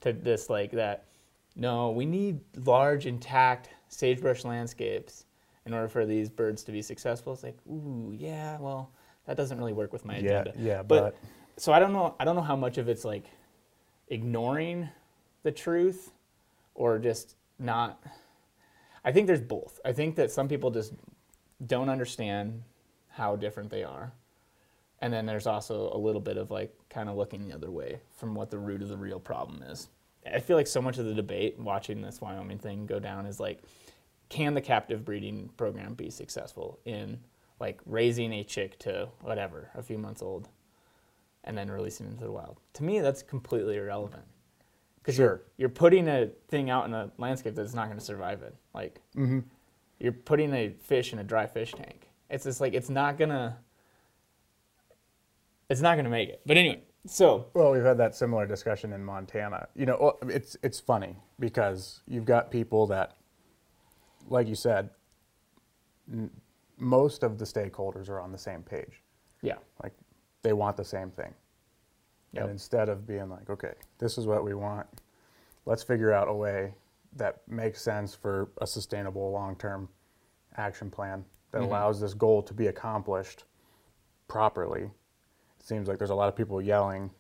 To 0.02 0.14
this 0.14 0.50
like 0.50 0.72
that. 0.72 1.06
No, 1.60 1.90
we 1.90 2.06
need 2.06 2.40
large, 2.56 3.08
intact 3.08 3.70
sagebrush 3.90 4.46
landscapes 4.46 5.26
in 5.66 5.74
order 5.74 5.88
for 5.88 6.06
these 6.06 6.30
birds 6.30 6.64
to 6.66 6.72
be 6.72 6.82
successful. 6.84 7.34
It's 7.34 7.42
like, 7.44 7.58
ooh, 7.68 8.14
yeah, 8.16 8.58
well, 8.60 8.92
that 9.26 9.36
doesn't 9.38 9.58
really 9.58 9.74
work 9.74 9.92
with 9.92 10.06
my 10.06 10.18
Yeah, 10.20 10.42
agenda. 10.42 10.54
yeah, 10.58 10.84
but, 10.84 11.02
but- 11.02 11.16
so 11.60 11.74
I 11.74 11.80
don't 11.80 11.92
know. 11.92 12.16
I 12.20 12.26
don't 12.26 12.36
know 12.36 12.44
how 12.44 12.56
much 12.56 12.78
of 12.78 12.88
it's 12.88 13.04
like 13.04 13.26
ignoring 14.10 14.88
the 15.42 15.52
truth 15.52 16.12
or 16.76 17.00
just 17.00 17.36
not. 17.58 18.02
I 19.04 19.12
think 19.12 19.26
there's 19.26 19.42
both. 19.42 19.80
I 19.84 19.92
think 19.94 20.16
that 20.18 20.30
some 20.32 20.48
people 20.48 20.70
just 20.70 20.94
don't 21.66 21.90
understand 21.90 22.62
how 23.10 23.36
different 23.36 23.72
they 23.72 23.84
are. 23.84 24.12
And 25.02 25.12
then 25.12 25.26
there's 25.26 25.48
also 25.48 25.92
a 25.94 25.98
little 25.98 26.22
bit 26.22 26.38
of 26.38 26.52
like 26.52 26.72
kind 26.90 27.10
of 27.10 27.16
looking 27.16 27.48
the 27.48 27.56
other 27.56 27.72
way 27.72 28.00
from 28.16 28.36
what 28.36 28.52
the 28.52 28.60
root 28.60 28.82
of 28.84 28.90
the 28.90 28.98
real 28.98 29.20
problem 29.20 29.64
is. 29.64 29.88
I 30.34 30.40
feel 30.40 30.58
like 30.58 30.68
so 30.68 30.82
much 30.82 30.98
of 30.98 31.06
the 31.06 31.14
debate 31.14 31.60
watching 31.60 32.02
this 32.02 32.22
Wyoming 32.22 32.60
thing 32.60 32.86
go 32.86 33.00
down 33.00 33.26
is 33.26 33.40
like, 33.40 33.62
can 34.30 34.54
the 34.54 34.62
captive 34.62 35.06
breeding 35.06 35.50
program 35.58 35.94
be 35.94 36.10
successful 36.10 36.80
in 36.86 37.20
like 37.60 37.80
raising 37.86 38.34
a 38.34 38.44
chick 38.44 38.78
to 38.80 39.10
whatever, 39.22 39.70
a 39.76 39.82
few 39.82 39.98
months 39.98 40.22
old, 40.22 40.50
and 41.44 41.58
then 41.58 41.72
releasing 41.72 42.06
it 42.06 42.12
into 42.12 42.26
the 42.26 42.32
wild? 42.32 42.60
To 42.74 42.84
me, 42.84 43.00
that's 43.00 43.24
completely 43.24 43.78
irrelevant. 43.78 44.24
Because 44.98 45.16
Sure. 45.16 45.26
you're, 45.26 45.42
you're 45.58 45.70
putting 45.70 46.08
a 46.10 46.28
thing 46.50 46.70
out 46.70 46.86
in 46.86 46.94
a 46.94 47.12
landscape 47.18 47.56
that's 47.56 47.74
not 47.74 47.86
going 47.86 47.98
to 47.98 48.04
survive 48.04 48.42
it. 48.42 48.56
Like, 48.74 49.00
mm-hmm. 49.16 49.40
you're 50.00 50.12
putting 50.12 50.54
a 50.54 50.70
fish 50.82 51.14
in 51.14 51.20
a 51.20 51.24
dry 51.24 51.48
fish 51.48 51.72
tank. 51.72 52.10
It's 52.30 52.44
just 52.44 52.60
like, 52.60 52.74
it's 52.74 52.90
not 52.90 53.18
going 53.18 53.30
to, 53.30 53.56
it's 55.70 55.80
not 55.80 55.96
going 55.96 56.04
to 56.04 56.12
make 56.12 56.28
it. 56.28 56.42
But 56.46 56.58
anyway, 56.58 56.82
so 57.08 57.48
Well, 57.54 57.72
we've 57.72 57.84
had 57.84 57.98
that 57.98 58.16
similar 58.16 58.46
discussion 58.46 58.94
in 58.94 59.04
Montana. 59.04 59.68
You 59.76 59.86
know, 59.88 60.18
it's 60.24 60.56
it's 60.62 60.80
funny 60.80 61.16
because 61.40 62.02
you've 62.08 62.26
got 62.26 62.52
people 62.52 62.86
that, 62.88 63.16
like 64.30 64.48
you 64.48 64.56
said, 64.56 64.90
n- 66.12 66.30
most 66.78 67.24
of 67.24 67.38
the 67.40 67.46
stakeholders 67.46 68.10
are 68.10 68.20
on 68.20 68.32
the 68.32 68.38
same 68.38 68.62
page. 68.62 69.02
yeah, 69.42 69.56
Like, 69.82 69.94
they 70.44 70.54
want 70.54 70.78
the 70.78 70.84
same 70.86 71.10
thing. 71.12 71.34
Yep. 72.34 72.44
And 72.44 72.52
instead 72.52 72.90
of 72.90 73.08
being 73.08 73.30
like, 73.30 73.50
okay, 73.50 73.74
this 73.98 74.18
is 74.18 74.28
what 74.28 74.44
we 74.44 74.54
want, 74.54 74.86
let's 75.66 75.82
figure 75.84 76.14
out 76.14 76.28
a 76.28 76.34
way 76.34 76.74
that 77.16 77.42
makes 77.48 77.82
sense 77.82 78.14
for 78.14 78.50
a 78.62 78.68
sustainable 78.68 79.32
long-term 79.32 79.90
action 80.58 80.92
plan 80.92 81.24
that 81.52 81.62
Mm-hmm. 81.62 81.70
allows 81.70 82.00
this 82.02 82.14
goal 82.14 82.44
to 82.44 82.54
be 82.54 82.68
accomplished 82.68 83.46
properly. 84.28 84.92
Seems 85.68 85.90
like 85.90 85.98
there's 85.98 86.12
a 86.12 86.16
lot 86.16 86.30
of 86.30 86.36
people 86.38 86.62
yelling, 86.62 87.12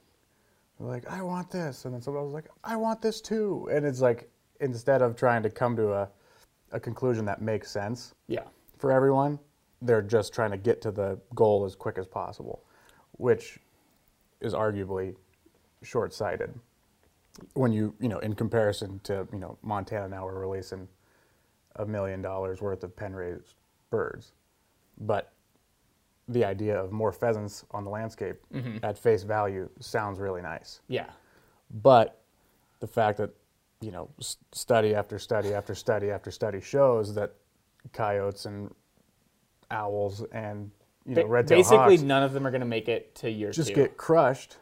they're 0.80 0.88
like, 0.88 1.06
I 1.12 1.22
want 1.22 1.52
this. 1.52 1.84
And 1.84 1.94
then 1.94 2.02
someone 2.02 2.24
else 2.24 2.30
is 2.30 2.34
like, 2.34 2.50
I 2.64 2.78
want 2.78 3.02
this 3.02 3.20
too. 3.20 3.68
And 3.70 3.86
it's 3.86 4.00
like, 4.00 4.30
instead 4.62 5.02
of 5.02 5.18
trying 5.18 5.44
to 5.44 5.50
come 5.50 5.76
to 5.76 5.92
a, 5.92 6.10
a 6.72 6.80
conclusion 6.80 7.26
that 7.26 7.42
makes 7.42 7.70
sense 7.70 8.16
yeah, 8.30 8.44
for 8.78 8.90
everyone, 8.94 9.38
they're 9.82 10.02
just 10.02 10.34
trying 10.34 10.52
to 10.52 10.58
get 10.58 10.82
to 10.84 10.92
the 10.92 11.20
goal 11.36 11.66
as 11.66 11.76
quick 11.76 11.98
as 11.98 12.08
possible, 12.08 12.64
which 13.18 13.60
is 14.40 14.54
arguably 14.54 15.14
short-sighted. 15.84 16.58
When 17.54 17.74
you, 17.74 17.96
you 18.00 18.08
know, 18.08 18.20
in 18.20 18.34
comparison 18.34 19.02
to, 19.04 19.28
you 19.34 19.40
know, 19.40 19.58
Montana 19.62 20.08
now 20.08 20.24
we're 20.24 20.40
releasing 20.40 20.88
a 21.76 21.86
million 21.86 22.22
dollars 22.22 22.62
worth 22.62 22.86
of 22.86 22.96
pen-raised 22.96 23.56
birds, 23.90 24.32
but 25.02 25.34
the 26.28 26.44
idea 26.44 26.78
of 26.78 26.92
more 26.92 27.12
pheasants 27.12 27.66
on 27.72 27.84
the 27.84 27.90
landscape 27.90 28.36
mm-hmm. 28.54 28.78
at 28.84 28.98
face 28.98 29.24
value 29.24 29.70
sounds 29.80 30.20
really 30.20 30.42
nice. 30.42 30.82
yeah, 30.88 31.10
But 31.82 32.22
the 32.80 32.88
fact 32.88 33.18
that, 33.18 33.32
you 33.82 33.92
know, 33.92 34.10
study 34.52 34.94
after 34.94 35.18
study 35.20 35.54
after 35.54 35.74
study 35.74 36.12
after 36.12 36.32
study 36.32 36.60
shows 36.60 37.13
that 37.16 37.34
coyotes 37.94 38.46
and 38.46 38.74
owls 39.72 40.24
and 40.32 40.72
you 41.06 41.16
know 41.16 41.24
Ba- 41.24 41.28
red-tailed 41.28 41.60
basically 41.60 41.96
hawks 41.96 42.02
none 42.02 42.24
of 42.24 42.34
them 42.34 42.46
are 42.46 42.52
going 42.52 42.62
to 42.62 42.68
make 42.68 42.88
it 42.90 43.13
to 43.16 43.30
year 43.30 43.52
just 43.52 43.70
two. 43.70 43.76
get 43.76 43.98
crushed, 43.98 44.58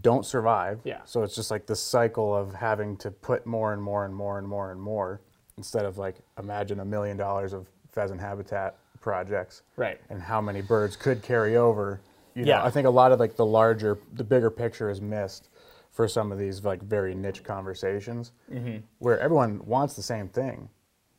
don't 0.00 0.24
survive. 0.24 0.80
Yeah. 0.84 1.00
So 1.04 1.22
it's 1.22 1.34
just 1.34 1.50
like 1.50 1.66
this 1.66 1.80
cycle 1.80 2.34
of 2.34 2.54
having 2.54 2.96
to 2.98 3.10
put 3.10 3.46
more 3.46 3.72
and 3.72 3.82
more 3.82 4.04
and 4.04 4.14
more 4.14 4.38
and 4.38 4.48
more 4.48 4.70
and 4.70 4.80
more 4.80 5.20
instead 5.58 5.84
of 5.84 5.98
like 5.98 6.16
imagine 6.38 6.80
a 6.80 6.84
million 6.84 7.16
dollars 7.16 7.52
of 7.52 7.66
pheasant 7.90 8.20
habitat 8.20 8.78
projects. 9.02 9.62
Right. 9.76 10.00
And 10.08 10.22
how 10.22 10.40
many 10.40 10.62
birds 10.62 10.96
could 10.96 11.22
carry 11.22 11.56
over. 11.56 12.00
You 12.34 12.44
know, 12.46 12.48
Yeah. 12.52 12.64
I 12.64 12.70
think 12.70 12.86
a 12.86 12.90
lot 12.90 13.12
of 13.12 13.20
like 13.20 13.36
the 13.36 13.44
larger, 13.44 13.98
the 14.14 14.24
bigger 14.24 14.50
picture 14.50 14.88
is 14.88 15.02
missed 15.02 15.50
for 15.90 16.08
some 16.08 16.32
of 16.32 16.38
these 16.38 16.64
like 16.64 16.80
very 16.82 17.14
niche 17.14 17.44
conversations 17.44 18.32
Mm-hmm. 18.50 18.78
where 19.00 19.20
everyone 19.20 19.60
wants 19.66 19.92
the 19.94 20.02
same 20.02 20.28
thing, 20.28 20.70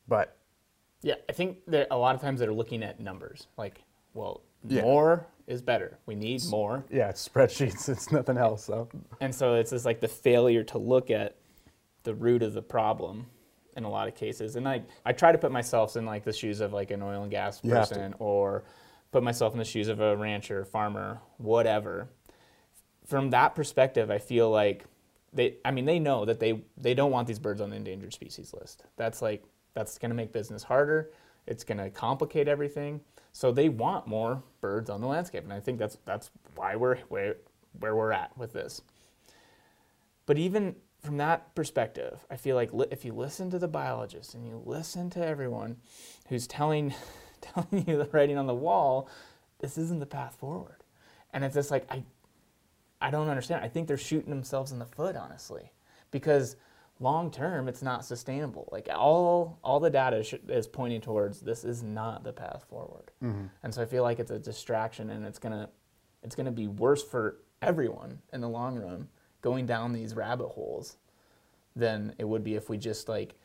but 0.08 0.36
Yeah, 1.04 1.16
I 1.30 1.34
think 1.34 1.58
that 1.68 1.88
a 1.92 1.98
lot 1.98 2.16
of 2.16 2.22
times 2.22 2.40
they're 2.40 2.54
looking 2.54 2.82
at 2.82 3.00
numbers. 3.00 3.48
Like, 3.58 3.84
well, 4.16 4.42
Yeah. 4.66 4.82
more 4.82 5.28
is 5.46 5.62
better. 5.62 6.00
We 6.08 6.16
need 6.16 6.42
more. 6.50 6.86
yeah, 6.90 7.10
it's 7.10 7.28
spreadsheets. 7.28 7.90
It's 7.94 8.12
nothing 8.12 8.38
else. 8.38 8.64
So 8.64 8.88
And 9.20 9.36
so 9.36 9.54
it's 9.56 9.70
just 9.72 9.86
like 9.86 10.00
the 10.00 10.08
failure 10.08 10.64
to 10.64 10.78
look 10.80 11.12
at 11.12 11.36
the 12.04 12.16
root 12.16 12.42
of 12.42 12.54
the 12.54 12.62
problem 12.62 13.28
in 13.76 13.84
a 13.84 13.90
lot 13.90 14.08
of 14.08 14.16
cases. 14.16 14.56
And 14.56 14.68
I, 14.68 14.84
I 15.06 15.14
try 15.14 15.32
to 15.32 15.38
put 15.38 15.52
myself 15.52 15.96
in 15.96 16.06
like 16.06 16.24
the 16.24 16.34
shoes 16.34 16.60
of 16.62 16.74
like 16.74 16.92
an 16.92 17.02
oil 17.02 17.24
and 17.24 17.32
gas 17.32 17.62
person 17.62 18.14
or 18.20 18.64
put 19.12 19.24
myself 19.24 19.54
in 19.54 19.60
the 19.60 19.66
shoes 19.66 19.88
of 19.88 20.02
a 20.02 20.16
rancher, 20.16 20.66
farmer, 20.66 21.20
whatever. 21.38 22.10
From 23.06 23.30
that 23.32 23.56
perspective, 23.56 24.10
I 24.10 24.18
feel 24.18 24.50
like 24.50 24.86
they 25.34 25.58
I 25.66 25.72
mean 25.72 25.86
they 25.86 26.00
know 26.00 26.26
that 26.26 26.40
they 26.40 26.64
they 26.78 26.94
don't 26.94 27.12
want 27.12 27.28
these 27.28 27.40
birds 27.40 27.62
on 27.62 27.70
the 27.70 27.76
endangered 27.76 28.14
species 28.14 28.54
list. 28.54 28.84
That's 28.98 29.22
like 29.22 29.44
that's 29.74 29.98
going 29.98 30.10
to 30.10 30.16
make 30.16 30.32
business 30.32 30.64
harder. 30.64 31.12
It's 31.48 31.64
going 31.64 31.80
to 31.80 31.90
complicate 31.90 32.48
everything. 32.48 33.02
So 33.34 33.52
they 33.52 33.68
want 33.68 34.08
more 34.08 34.44
birds 34.62 34.90
on 34.90 35.02
the 35.02 35.08
landscape, 35.08 35.44
and 35.44 35.52
I 35.52 35.60
think 35.60 35.80
that's 35.80 35.98
that's 36.06 36.30
why 36.56 36.76
we're 36.76 36.98
where 37.10 37.38
where 37.80 37.96
we're 37.96 38.12
at 38.12 38.38
with 38.38 38.54
this. 38.54 38.82
But 40.26 40.38
even 40.38 40.76
from 41.04 41.18
that 41.18 41.54
perspective, 41.56 42.26
I 42.32 42.38
feel 42.38 42.56
like 42.56 42.74
li- 42.74 42.88
if 42.92 43.04
you 43.04 43.14
listen 43.14 43.50
to 43.52 43.60
the 43.60 43.68
biologists 43.68 44.34
and 44.34 44.48
you 44.48 44.62
listen 44.66 45.10
to 45.12 45.26
everyone 45.26 45.78
who's 46.30 46.48
telling 46.48 46.94
telling 47.42 47.86
you 47.88 47.98
the 47.98 48.10
writing 48.14 48.38
on 48.38 48.48
the 48.48 48.56
wall, 48.56 49.10
this 49.60 49.78
isn't 49.78 50.00
the 50.00 50.06
path 50.06 50.36
forward. 50.36 50.84
and 51.34 51.44
it's 51.44 51.56
just 51.56 51.72
like 51.72 51.86
I, 51.92 52.04
I 53.02 53.12
don't 53.12 53.30
understand. 53.30 53.64
I 53.64 53.68
think 53.68 53.88
they're 53.88 53.98
shooting 53.98 54.30
themselves 54.30 54.72
in 54.72 54.80
the 54.80 54.86
foot, 54.86 55.16
honestly, 55.18 55.72
because 56.12 56.56
long 57.00 57.32
term 57.32 57.68
it's 57.68 57.82
not 57.82 58.06
sustainable. 58.06 58.70
Like 58.72 58.88
all 58.94 59.60
all 59.64 59.80
the 59.82 59.90
data 59.90 60.24
is 60.48 60.68
pointing 60.68 61.02
towards 61.02 61.42
this 61.42 61.66
is 61.66 61.84
not 61.84 62.24
the 62.24 62.32
path 62.32 62.66
forward, 62.70 63.12
mm-hmm. 63.22 63.48
and 63.62 63.74
so 63.74 63.82
I 63.82 63.86
feel 63.86 64.04
like 64.04 64.20
it's 64.20 64.32
a 64.32 64.40
distraction, 64.40 65.10
and 65.10 65.26
it's 65.26 65.40
gonna 65.40 65.70
it's 66.24 66.36
gonna 66.36 66.52
be 66.52 66.68
worse 66.68 67.04
for 67.04 67.40
everyone 67.62 68.20
in 68.32 68.40
the 68.42 68.50
long 68.50 68.78
run 68.78 69.10
going 69.44 69.68
down 69.68 69.94
these 69.94 70.16
rabbit 70.16 70.48
holes 70.48 70.98
than 71.76 72.16
it 72.18 72.28
would 72.28 72.44
be 72.44 72.56
if 72.56 72.70
we 72.70 72.78
just 72.78 73.08
like 73.08 73.36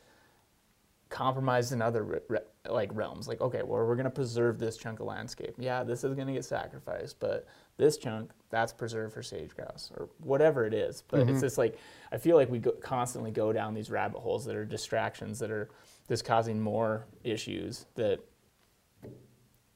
compromised 1.10 1.72
in 1.72 1.82
other 1.82 2.02
re- 2.02 2.20
re- 2.28 2.40
like 2.70 2.90
realms. 2.94 3.28
Like, 3.28 3.40
okay, 3.40 3.62
well, 3.62 3.84
we're 3.84 3.96
gonna 3.96 4.08
preserve 4.08 4.58
this 4.58 4.78
chunk 4.78 5.00
of 5.00 5.06
landscape. 5.06 5.54
Yeah, 5.58 5.82
this 5.82 6.04
is 6.04 6.14
gonna 6.14 6.32
get 6.32 6.44
sacrificed, 6.44 7.18
but 7.20 7.46
this 7.76 7.98
chunk 7.98 8.30
that's 8.50 8.72
preserved 8.72 9.12
for 9.12 9.22
sage 9.22 9.54
grouse 9.54 9.90
or 9.96 10.08
whatever 10.18 10.64
it 10.64 10.72
is. 10.72 11.02
But 11.08 11.20
it's 11.20 11.30
mm-hmm. 11.30 11.40
just 11.40 11.58
like 11.58 11.78
I 12.12 12.16
feel 12.16 12.36
like 12.36 12.48
we 12.48 12.60
go, 12.60 12.72
constantly 12.72 13.30
go 13.30 13.52
down 13.52 13.74
these 13.74 13.90
rabbit 13.90 14.20
holes 14.20 14.44
that 14.46 14.56
are 14.56 14.64
distractions 14.64 15.38
that 15.40 15.50
are 15.50 15.68
just 16.08 16.24
causing 16.24 16.60
more 16.60 17.06
issues 17.24 17.86
that 17.96 18.20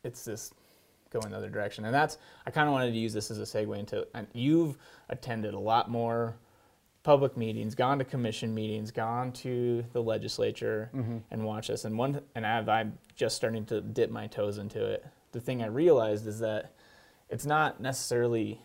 it's 0.05 0.25
just 0.25 0.55
going 1.13 1.31
the 1.31 1.37
other 1.37 1.51
direction. 1.51 1.85
And 1.85 1.95
that's 1.95 2.19
I 2.47 2.51
kind 2.51 2.69
of 2.69 2.73
wanted 2.73 2.93
to 2.93 2.99
use 2.99 3.13
this 3.13 3.31
as 3.31 3.39
a 3.39 3.43
segue 3.43 3.79
into. 3.79 4.07
And 4.15 4.27
you've 4.33 4.79
attended 5.09 5.55
a 5.55 5.59
lot 5.59 5.91
more 5.91 6.37
public 7.03 7.37
meetings, 7.37 7.75
gone 7.75 7.99
to 7.99 8.05
commission 8.05 8.55
meetings, 8.55 8.91
gone 8.91 9.33
to 9.33 9.85
the 9.93 10.03
legislature, 10.03 10.91
mm-hmm. 10.95 11.19
and 11.31 11.45
watched 11.45 11.69
this. 11.69 11.85
And 11.85 11.99
one, 11.99 12.21
and 12.35 12.47
I've, 12.47 12.69
I'm 12.69 12.99
just 13.17 13.37
starting 13.37 13.65
to 13.67 13.81
dip 13.81 14.11
my 14.11 14.27
toes 14.27 14.59
into 14.59 14.85
it. 14.85 15.05
The 15.33 15.41
thing 15.41 15.63
I 15.63 15.67
realized 15.67 16.27
is 16.27 16.39
that 16.41 16.73
it's 17.29 17.47
not 17.47 17.81
necessarily 17.81 18.61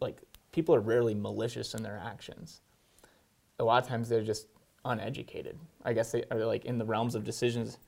like 0.00 0.18
people 0.52 0.74
are 0.74 0.80
rarely 0.80 1.14
malicious 1.14 1.74
in 1.74 1.82
their 1.82 2.00
actions. 2.02 2.60
A 3.58 3.64
lot 3.64 3.82
of 3.82 3.88
times 3.88 4.08
they're 4.08 4.22
just 4.22 4.46
uneducated. 4.84 5.58
I 5.84 5.92
guess 5.92 6.12
they 6.12 6.24
are 6.30 6.44
like 6.44 6.64
in 6.64 6.78
the 6.78 6.84
realms 6.84 7.14
of 7.14 7.24
decisions 7.24 7.78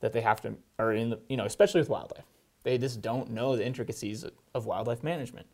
that 0.00 0.12
they 0.12 0.20
have 0.20 0.40
to, 0.42 0.54
or 0.78 0.92
in 0.92 1.10
the, 1.10 1.20
you 1.28 1.36
know, 1.36 1.46
especially 1.46 1.80
with 1.80 1.88
wildlife. 1.88 2.24
They 2.64 2.76
just 2.76 3.00
don't 3.00 3.30
know 3.30 3.56
the 3.56 3.64
intricacies 3.64 4.24
of 4.54 4.66
wildlife 4.66 5.02
management. 5.02 5.46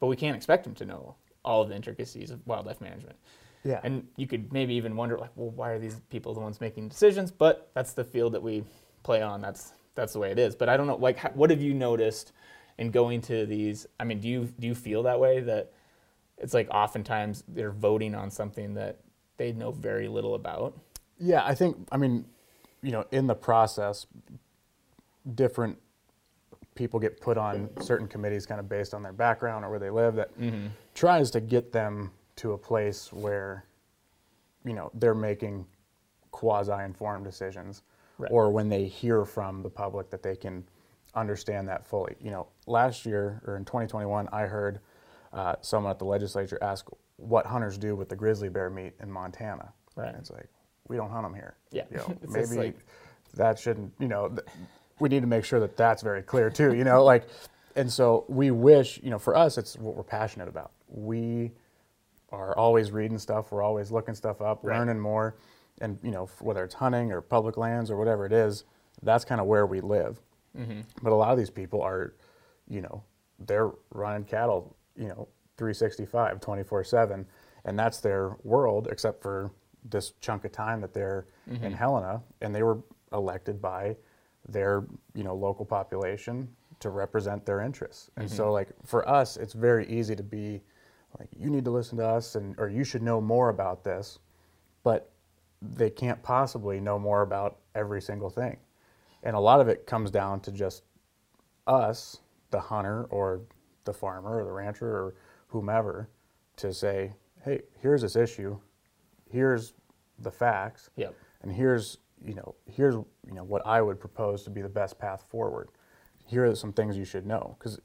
But 0.00 0.06
we 0.06 0.16
can't 0.16 0.36
expect 0.36 0.64
them 0.64 0.74
to 0.76 0.86
know 0.86 1.16
all 1.44 1.62
of 1.62 1.68
the 1.68 1.76
intricacies 1.76 2.30
of 2.30 2.46
wildlife 2.46 2.80
management. 2.80 3.16
Yeah. 3.64 3.80
And 3.82 4.06
you 4.16 4.26
could 4.26 4.52
maybe 4.52 4.74
even 4.74 4.96
wonder, 4.96 5.18
like, 5.18 5.32
well, 5.34 5.50
why 5.50 5.70
are 5.72 5.78
these 5.78 6.00
people 6.10 6.32
the 6.32 6.40
ones 6.40 6.60
making 6.60 6.88
decisions? 6.88 7.30
But 7.30 7.70
that's 7.74 7.92
the 7.92 8.04
field 8.04 8.32
that 8.34 8.42
we 8.42 8.64
play 9.02 9.20
on. 9.20 9.40
That's 9.40 9.72
that's 9.94 10.12
the 10.12 10.20
way 10.20 10.30
it 10.30 10.38
is. 10.38 10.54
But 10.54 10.68
I 10.68 10.76
don't 10.76 10.86
know, 10.86 10.96
like, 10.96 11.16
how, 11.16 11.30
what 11.30 11.50
have 11.50 11.60
you 11.60 11.74
noticed 11.74 12.32
in 12.78 12.92
going 12.92 13.20
to 13.22 13.44
these? 13.46 13.86
I 13.98 14.04
mean, 14.04 14.20
do 14.20 14.28
you 14.28 14.48
do 14.60 14.66
you 14.68 14.74
feel 14.74 15.02
that 15.02 15.18
way 15.18 15.40
that 15.40 15.72
it's 16.38 16.54
like 16.54 16.68
oftentimes 16.70 17.42
they're 17.48 17.72
voting 17.72 18.14
on 18.14 18.30
something 18.30 18.74
that 18.74 18.98
they 19.38 19.52
know 19.52 19.72
very 19.72 20.06
little 20.06 20.36
about? 20.36 20.78
Yeah, 21.18 21.44
I 21.44 21.54
think, 21.54 21.76
I 21.90 21.96
mean, 21.96 22.26
you 22.80 22.92
know, 22.92 23.04
in 23.10 23.26
the 23.26 23.34
process, 23.34 24.06
different 25.34 25.78
people 26.78 27.00
get 27.00 27.20
put 27.20 27.36
on 27.36 27.68
certain 27.80 28.06
committees 28.06 28.46
kind 28.46 28.60
of 28.60 28.68
based 28.68 28.94
on 28.94 29.02
their 29.02 29.12
background 29.12 29.64
or 29.64 29.70
where 29.70 29.80
they 29.80 29.90
live 29.90 30.14
that 30.14 30.30
tries 30.94 31.28
to 31.32 31.40
get 31.40 31.72
them 31.72 32.12
to 32.36 32.52
a 32.52 32.58
place 32.58 33.12
where, 33.12 33.64
you 34.64 34.72
know, 34.72 34.88
they're 34.94 35.12
making 35.14 35.66
quasi 36.30 36.72
informed 36.84 37.24
decisions 37.24 37.82
Right. 38.20 38.30
or 38.32 38.50
when 38.50 38.68
they 38.68 38.84
hear 38.86 39.24
from 39.24 39.62
the 39.62 39.70
public 39.70 40.10
that 40.10 40.24
they 40.24 40.34
can 40.34 40.64
understand 41.14 41.68
that 41.68 41.86
fully. 41.86 42.16
You 42.20 42.32
know, 42.32 42.48
last 42.66 43.06
year 43.06 43.40
or 43.46 43.56
in 43.56 43.64
2021, 43.64 44.28
I 44.32 44.42
heard 44.42 44.80
uh, 45.32 45.54
someone 45.60 45.90
at 45.92 45.98
the 46.00 46.04
legislature 46.04 46.58
ask 46.60 46.86
what 47.16 47.46
hunters 47.46 47.78
do 47.78 47.94
with 47.94 48.08
the 48.08 48.16
grizzly 48.16 48.48
bear 48.48 48.70
meat 48.70 48.94
in 49.00 49.08
Montana. 49.10 49.72
Right. 49.94 50.08
And 50.08 50.16
it's 50.16 50.30
like, 50.32 50.48
we 50.88 50.96
don't 50.96 51.10
hunt 51.10 51.24
them 51.24 51.34
here. 51.34 51.54
Yeah. 51.70 51.84
You 51.92 51.96
know, 51.98 52.16
maybe 52.28 52.56
like- 52.56 52.78
that 53.34 53.56
shouldn't, 53.58 53.92
you 54.00 54.08
know, 54.08 54.28
th- 54.28 54.40
we 55.00 55.08
need 55.08 55.20
to 55.20 55.26
make 55.26 55.44
sure 55.44 55.60
that 55.60 55.76
that's 55.76 56.02
very 56.02 56.22
clear 56.22 56.50
too, 56.50 56.74
you 56.74 56.84
know, 56.84 57.04
like, 57.04 57.26
and 57.76 57.90
so 57.90 58.24
we 58.28 58.50
wish, 58.50 59.00
you 59.02 59.10
know, 59.10 59.18
for 59.18 59.36
us, 59.36 59.58
it's 59.58 59.76
what 59.76 59.96
we're 59.96 60.02
passionate 60.02 60.48
about. 60.48 60.72
We 60.88 61.52
are 62.30 62.56
always 62.56 62.90
reading 62.90 63.18
stuff, 63.18 63.52
we're 63.52 63.62
always 63.62 63.90
looking 63.90 64.14
stuff 64.14 64.40
up, 64.40 64.60
Right. 64.62 64.78
learning 64.78 65.00
more, 65.00 65.36
and, 65.80 65.98
you 66.02 66.10
know, 66.10 66.28
whether 66.40 66.64
it's 66.64 66.74
hunting 66.74 67.12
or 67.12 67.20
public 67.20 67.56
lands 67.56 67.90
or 67.90 67.96
whatever 67.96 68.26
it 68.26 68.32
is, 68.32 68.64
that's 69.02 69.24
kind 69.24 69.40
of 69.40 69.46
where 69.46 69.66
we 69.66 69.80
live. 69.80 70.20
Mm-hmm. 70.58 70.80
But 71.02 71.12
a 71.12 71.14
lot 71.14 71.30
of 71.30 71.38
these 71.38 71.50
people 71.50 71.82
are, 71.82 72.14
you 72.68 72.80
know, 72.80 73.02
they're 73.38 73.70
running 73.90 74.24
cattle, 74.24 74.76
you 74.96 75.08
know, 75.08 75.28
365, 75.56 76.40
24 76.40 76.84
7, 76.84 77.26
and 77.64 77.78
that's 77.78 78.00
their 78.00 78.36
world, 78.42 78.88
except 78.90 79.22
for 79.22 79.52
this 79.88 80.12
chunk 80.20 80.44
of 80.44 80.52
time 80.52 80.80
that 80.80 80.92
they're 80.92 81.26
mm-hmm. 81.48 81.64
in 81.64 81.72
Helena, 81.72 82.20
and 82.40 82.54
they 82.54 82.62
were 82.62 82.78
elected 83.12 83.62
by 83.62 83.96
their, 84.48 84.84
you 85.14 85.24
know, 85.24 85.34
local 85.34 85.64
population 85.64 86.48
to 86.80 86.90
represent 86.90 87.44
their 87.44 87.60
interests. 87.60 88.10
And 88.16 88.30
so, 88.30 88.44
mm-hmm. 88.44 88.52
like, 88.52 88.68
for 88.84 89.08
us, 89.08 89.36
it's 89.36 89.52
very 89.52 89.86
easy 89.88 90.14
to 90.16 90.22
be 90.22 90.62
like, 91.18 91.28
you 91.36 91.50
need 91.50 91.64
to 91.64 91.70
listen 91.70 91.98
to 91.98 92.06
us, 92.06 92.34
and 92.34 92.54
or 92.58 92.68
you 92.68 92.84
should 92.84 93.02
know 93.02 93.20
more 93.20 93.48
about 93.48 93.84
this, 93.84 94.18
but 94.84 95.10
they 95.60 95.90
can't 95.90 96.22
possibly 96.22 96.80
know 96.80 96.98
more 96.98 97.22
about 97.22 97.58
every 97.74 98.00
single 98.00 98.30
thing. 98.30 98.56
And 99.22 99.34
a 99.34 99.40
lot 99.40 99.60
of 99.60 99.68
it 99.68 99.86
comes 99.86 100.10
down 100.10 100.40
to 100.40 100.52
just 100.52 100.84
us, 101.66 102.18
the 102.50 102.60
hunter 102.60 103.04
or 103.04 103.40
the 103.84 103.92
farmer 103.92 104.40
or 104.40 104.44
the 104.44 104.52
rancher 104.52 104.88
or 104.88 105.14
whomever, 105.48 106.08
to 106.56 106.72
say, 106.72 107.12
hey, 107.44 107.62
here's 107.80 108.02
this 108.02 108.16
issue, 108.16 108.58
here's 109.30 109.74
the 110.20 110.30
facts, 110.30 110.90
Yep. 110.96 111.14
and 111.42 111.52
here's 111.52 111.98
you 112.24 112.34
know 112.34 112.54
here's 112.66 112.94
you 112.94 113.34
know 113.34 113.44
what 113.44 113.66
I 113.66 113.80
would 113.80 114.00
propose 114.00 114.42
to 114.44 114.50
be 114.50 114.62
the 114.62 114.68
best 114.68 114.98
path 114.98 115.24
forward. 115.28 115.68
Here 116.26 116.44
are 116.44 116.54
some 116.54 116.72
things 116.72 116.96
you 116.96 117.04
should 117.04 117.26
know 117.26 117.56
because 117.58 117.80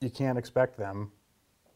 you 0.00 0.10
can't 0.10 0.38
expect 0.38 0.76
them 0.76 1.10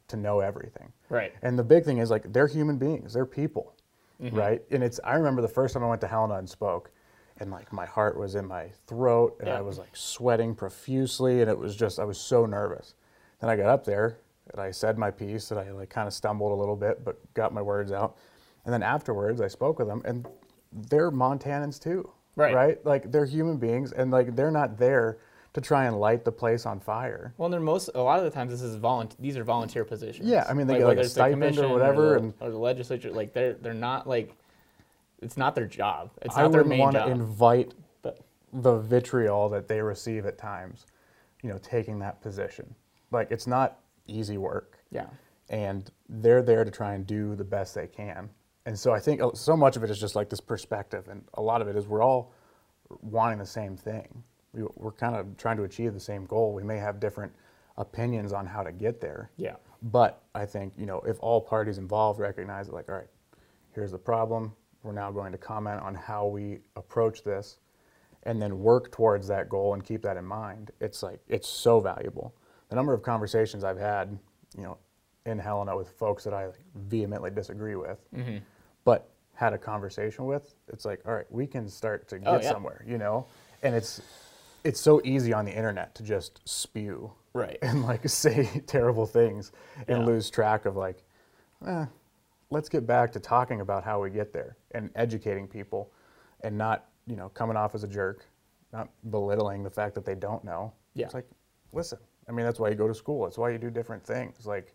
to 0.08 0.16
know 0.16 0.40
everything. 0.40 0.92
Right. 1.08 1.32
And 1.42 1.58
the 1.58 1.64
big 1.64 1.84
thing 1.84 1.98
is 1.98 2.10
like 2.10 2.32
they're 2.32 2.46
human 2.46 2.78
beings, 2.78 3.12
they're 3.12 3.26
people, 3.26 3.74
mm-hmm. 4.22 4.36
right? 4.36 4.62
And 4.70 4.82
it's 4.82 5.00
I 5.04 5.14
remember 5.14 5.42
the 5.42 5.48
first 5.48 5.74
time 5.74 5.82
I 5.82 5.88
went 5.88 6.00
to 6.02 6.08
Helena 6.08 6.34
and 6.34 6.48
spoke, 6.48 6.90
and 7.38 7.50
like 7.50 7.72
my 7.72 7.86
heart 7.86 8.18
was 8.18 8.34
in 8.34 8.46
my 8.46 8.68
throat, 8.86 9.36
and 9.40 9.48
Yeah. 9.48 9.58
I 9.58 9.60
was 9.62 9.78
like 9.78 9.96
sweating 9.96 10.54
profusely, 10.54 11.40
and 11.40 11.50
it 11.50 11.58
was 11.58 11.74
just 11.76 11.98
I 11.98 12.04
was 12.04 12.18
so 12.18 12.46
nervous. 12.46 12.94
Then 13.40 13.50
I 13.50 13.56
got 13.56 13.66
up 13.66 13.84
there 13.84 14.18
and 14.52 14.60
I 14.60 14.70
said 14.72 14.98
my 14.98 15.10
piece, 15.10 15.50
and 15.50 15.60
I 15.60 15.70
like 15.70 15.90
kind 15.90 16.06
of 16.06 16.12
stumbled 16.12 16.52
a 16.52 16.56
little 16.56 16.76
bit, 16.76 17.04
but 17.04 17.18
got 17.34 17.54
my 17.54 17.62
words 17.62 17.92
out. 17.92 18.16
And 18.64 18.74
then 18.74 18.82
afterwards, 18.82 19.40
I 19.40 19.48
spoke 19.48 19.78
with 19.78 19.88
them, 19.88 20.02
and 20.04 20.26
they're 20.72 21.10
Montanans 21.10 21.80
too, 21.80 22.10
Right. 22.36 22.54
Right? 22.54 22.86
Like 22.86 23.10
they're 23.10 23.26
human 23.26 23.56
beings, 23.58 23.92
and 23.92 24.10
like 24.10 24.34
they're 24.36 24.50
not 24.52 24.78
there 24.78 25.18
to 25.52 25.60
try 25.60 25.86
and 25.86 25.98
light 25.98 26.24
the 26.24 26.30
place 26.32 26.64
on 26.64 26.78
fire. 26.78 27.34
Well, 27.36 27.48
they're 27.48 27.58
most 27.60 27.90
a 27.94 28.00
lot 28.00 28.18
of 28.18 28.24
the 28.24 28.30
times 28.30 28.52
this 28.52 28.62
is 28.62 28.76
volunteer. 28.76 29.16
These 29.20 29.36
are 29.36 29.42
volunteer 29.44 29.84
positions. 29.84 30.28
Yeah, 30.28 30.46
I 30.48 30.54
mean, 30.54 30.66
they 30.68 30.78
get, 30.78 30.86
like, 30.86 30.98
a 30.98 31.02
the 31.02 31.08
stipend 31.08 31.58
or 31.58 31.68
whatever, 31.68 32.10
the, 32.10 32.16
and- 32.18 32.34
or 32.40 32.50
the 32.50 32.56
legislature. 32.58 33.10
Like 33.10 33.32
they're 33.32 33.54
they're 33.54 33.74
not 33.74 34.06
like 34.08 34.36
it's 35.20 35.36
not 35.36 35.54
their 35.56 35.66
job. 35.66 36.10
It's 36.22 36.36
I 36.36 36.42
not 36.42 36.52
their 36.52 36.62
wouldn't 36.62 36.80
want 36.80 36.94
to 36.96 37.08
invite 37.08 37.74
but 38.00 38.20
the 38.52 38.78
vitriol 38.78 39.48
that 39.50 39.66
they 39.68 39.82
receive 39.82 40.24
at 40.24 40.38
times, 40.38 40.86
you 41.42 41.50
know, 41.50 41.58
taking 41.58 41.98
that 41.98 42.22
position. 42.22 42.74
Like 43.10 43.30
it's 43.32 43.46
not 43.48 43.80
easy 44.06 44.38
work. 44.38 44.78
yeah, 44.90 45.06
And 45.50 45.90
they're 46.08 46.42
there 46.42 46.64
to 46.64 46.70
try 46.70 46.94
and 46.94 47.06
do 47.06 47.34
the 47.36 47.44
best 47.44 47.74
they 47.74 47.86
can. 47.88 48.30
And 48.66 48.78
so 48.78 48.92
I 48.92 49.00
think 49.00 49.22
uh, 49.22 49.30
so 49.34 49.56
much 49.56 49.76
of 49.76 49.84
it 49.84 49.90
is 49.90 49.98
just 49.98 50.14
like 50.14 50.28
this 50.28 50.40
perspective, 50.40 51.08
and 51.08 51.24
a 51.34 51.42
lot 51.42 51.62
of 51.62 51.68
it 51.68 51.76
is 51.76 51.86
we're 51.86 52.02
all 52.02 52.32
wanting 53.00 53.38
the 53.38 53.46
same 53.46 53.76
thing. 53.76 54.22
We, 54.52 54.64
we're 54.76 54.92
kind 54.92 55.16
of 55.16 55.36
trying 55.36 55.56
to 55.58 55.62
achieve 55.64 55.94
the 55.94 56.00
same 56.00 56.26
goal. 56.26 56.52
We 56.52 56.62
may 56.62 56.76
have 56.78 57.00
different 57.00 57.32
opinions 57.78 58.32
on 58.32 58.46
how 58.46 58.62
to 58.62 58.72
get 58.72 59.00
there. 59.00 59.30
yeah, 59.36 59.54
But 59.82 60.22
I 60.34 60.44
think, 60.44 60.74
you 60.76 60.86
know, 60.86 61.00
if 61.06 61.18
all 61.20 61.40
parties 61.40 61.78
involved 61.78 62.20
recognize 62.20 62.68
it, 62.68 62.74
like, 62.74 62.88
all 62.88 62.96
right, 62.96 63.06
here's 63.72 63.92
the 63.92 63.98
problem. 63.98 64.52
We're 64.82 64.92
now 64.92 65.10
going 65.10 65.32
to 65.32 65.38
comment 65.38 65.80
on 65.80 65.94
how 65.94 66.26
we 66.26 66.58
approach 66.76 67.22
this 67.22 67.58
and 68.24 68.40
then 68.42 68.58
work 68.58 68.90
towards 68.92 69.26
that 69.28 69.48
goal 69.48 69.72
and 69.74 69.84
keep 69.84 70.02
that 70.02 70.16
in 70.16 70.24
mind. 70.24 70.72
It's 70.80 71.02
like, 71.02 71.20
it's 71.28 71.48
so 71.48 71.80
valuable. 71.80 72.34
The 72.68 72.76
number 72.76 72.92
of 72.92 73.02
conversations 73.02 73.64
I've 73.64 73.78
had, 73.78 74.18
you 74.56 74.62
know, 74.62 74.76
in 75.26 75.38
Helena 75.38 75.76
with 75.76 75.90
folks 75.90 76.24
that 76.24 76.34
I 76.34 76.46
like, 76.46 76.60
vehemently 76.74 77.30
disagree 77.30 77.76
with, 77.76 77.98
but 78.84 79.08
had 79.34 79.52
a 79.52 79.58
conversation 79.58 80.26
with, 80.26 80.54
it's 80.68 80.84
like, 80.84 81.00
all 81.06 81.14
right, 81.14 81.30
we 81.30 81.46
can 81.46 81.68
start 81.68 82.08
to 82.08 82.18
get 82.18 82.28
Oh, 82.28 82.40
yeah. 82.40 82.50
somewhere, 82.50 82.84
you 82.86 82.98
know? 82.98 83.26
And 83.62 83.74
it's, 83.74 84.00
it's 84.64 84.80
so 84.80 85.00
easy 85.04 85.32
on 85.32 85.44
the 85.44 85.52
internet 85.56 85.94
to 85.96 86.02
just 86.02 86.40
spew 86.48 87.10
right. 87.32 87.58
and 87.62 87.82
like 87.82 88.06
say 88.08 88.62
terrible 88.66 89.06
things 89.06 89.52
and 89.88 90.00
Yeah. 90.00 90.04
lose 90.06 90.28
track 90.30 90.66
of 90.66 90.76
like, 90.76 91.02
eh, 91.66 91.86
let's 92.50 92.68
get 92.68 92.86
back 92.86 93.12
to 93.12 93.20
talking 93.20 93.60
about 93.60 93.84
how 93.84 94.00
we 94.02 94.10
get 94.10 94.32
there 94.32 94.56
and 94.72 94.90
educating 94.94 95.46
people 95.48 95.90
and 96.42 96.56
not, 96.56 96.86
you 97.06 97.16
know, 97.16 97.28
coming 97.30 97.56
off 97.56 97.74
as 97.74 97.82
a 97.84 97.88
jerk, 97.88 98.26
not 98.72 98.88
belittling 99.10 99.62
the 99.62 99.70
fact 99.70 99.94
that 99.94 100.04
they 100.04 100.14
don't 100.14 100.44
know. 100.44 100.72
Yeah. 100.94 101.06
It's 101.06 101.14
like, 101.14 101.26
listen, 101.72 101.98
I 102.28 102.32
mean, 102.32 102.44
that's 102.44 102.60
why 102.60 102.68
you 102.68 102.74
go 102.74 102.88
to 102.88 102.94
school. 102.94 103.24
That's 103.24 103.38
why 103.38 103.50
you 103.50 103.58
do 103.58 103.70
different 103.70 104.04
things. 104.04 104.46
Like, 104.46 104.74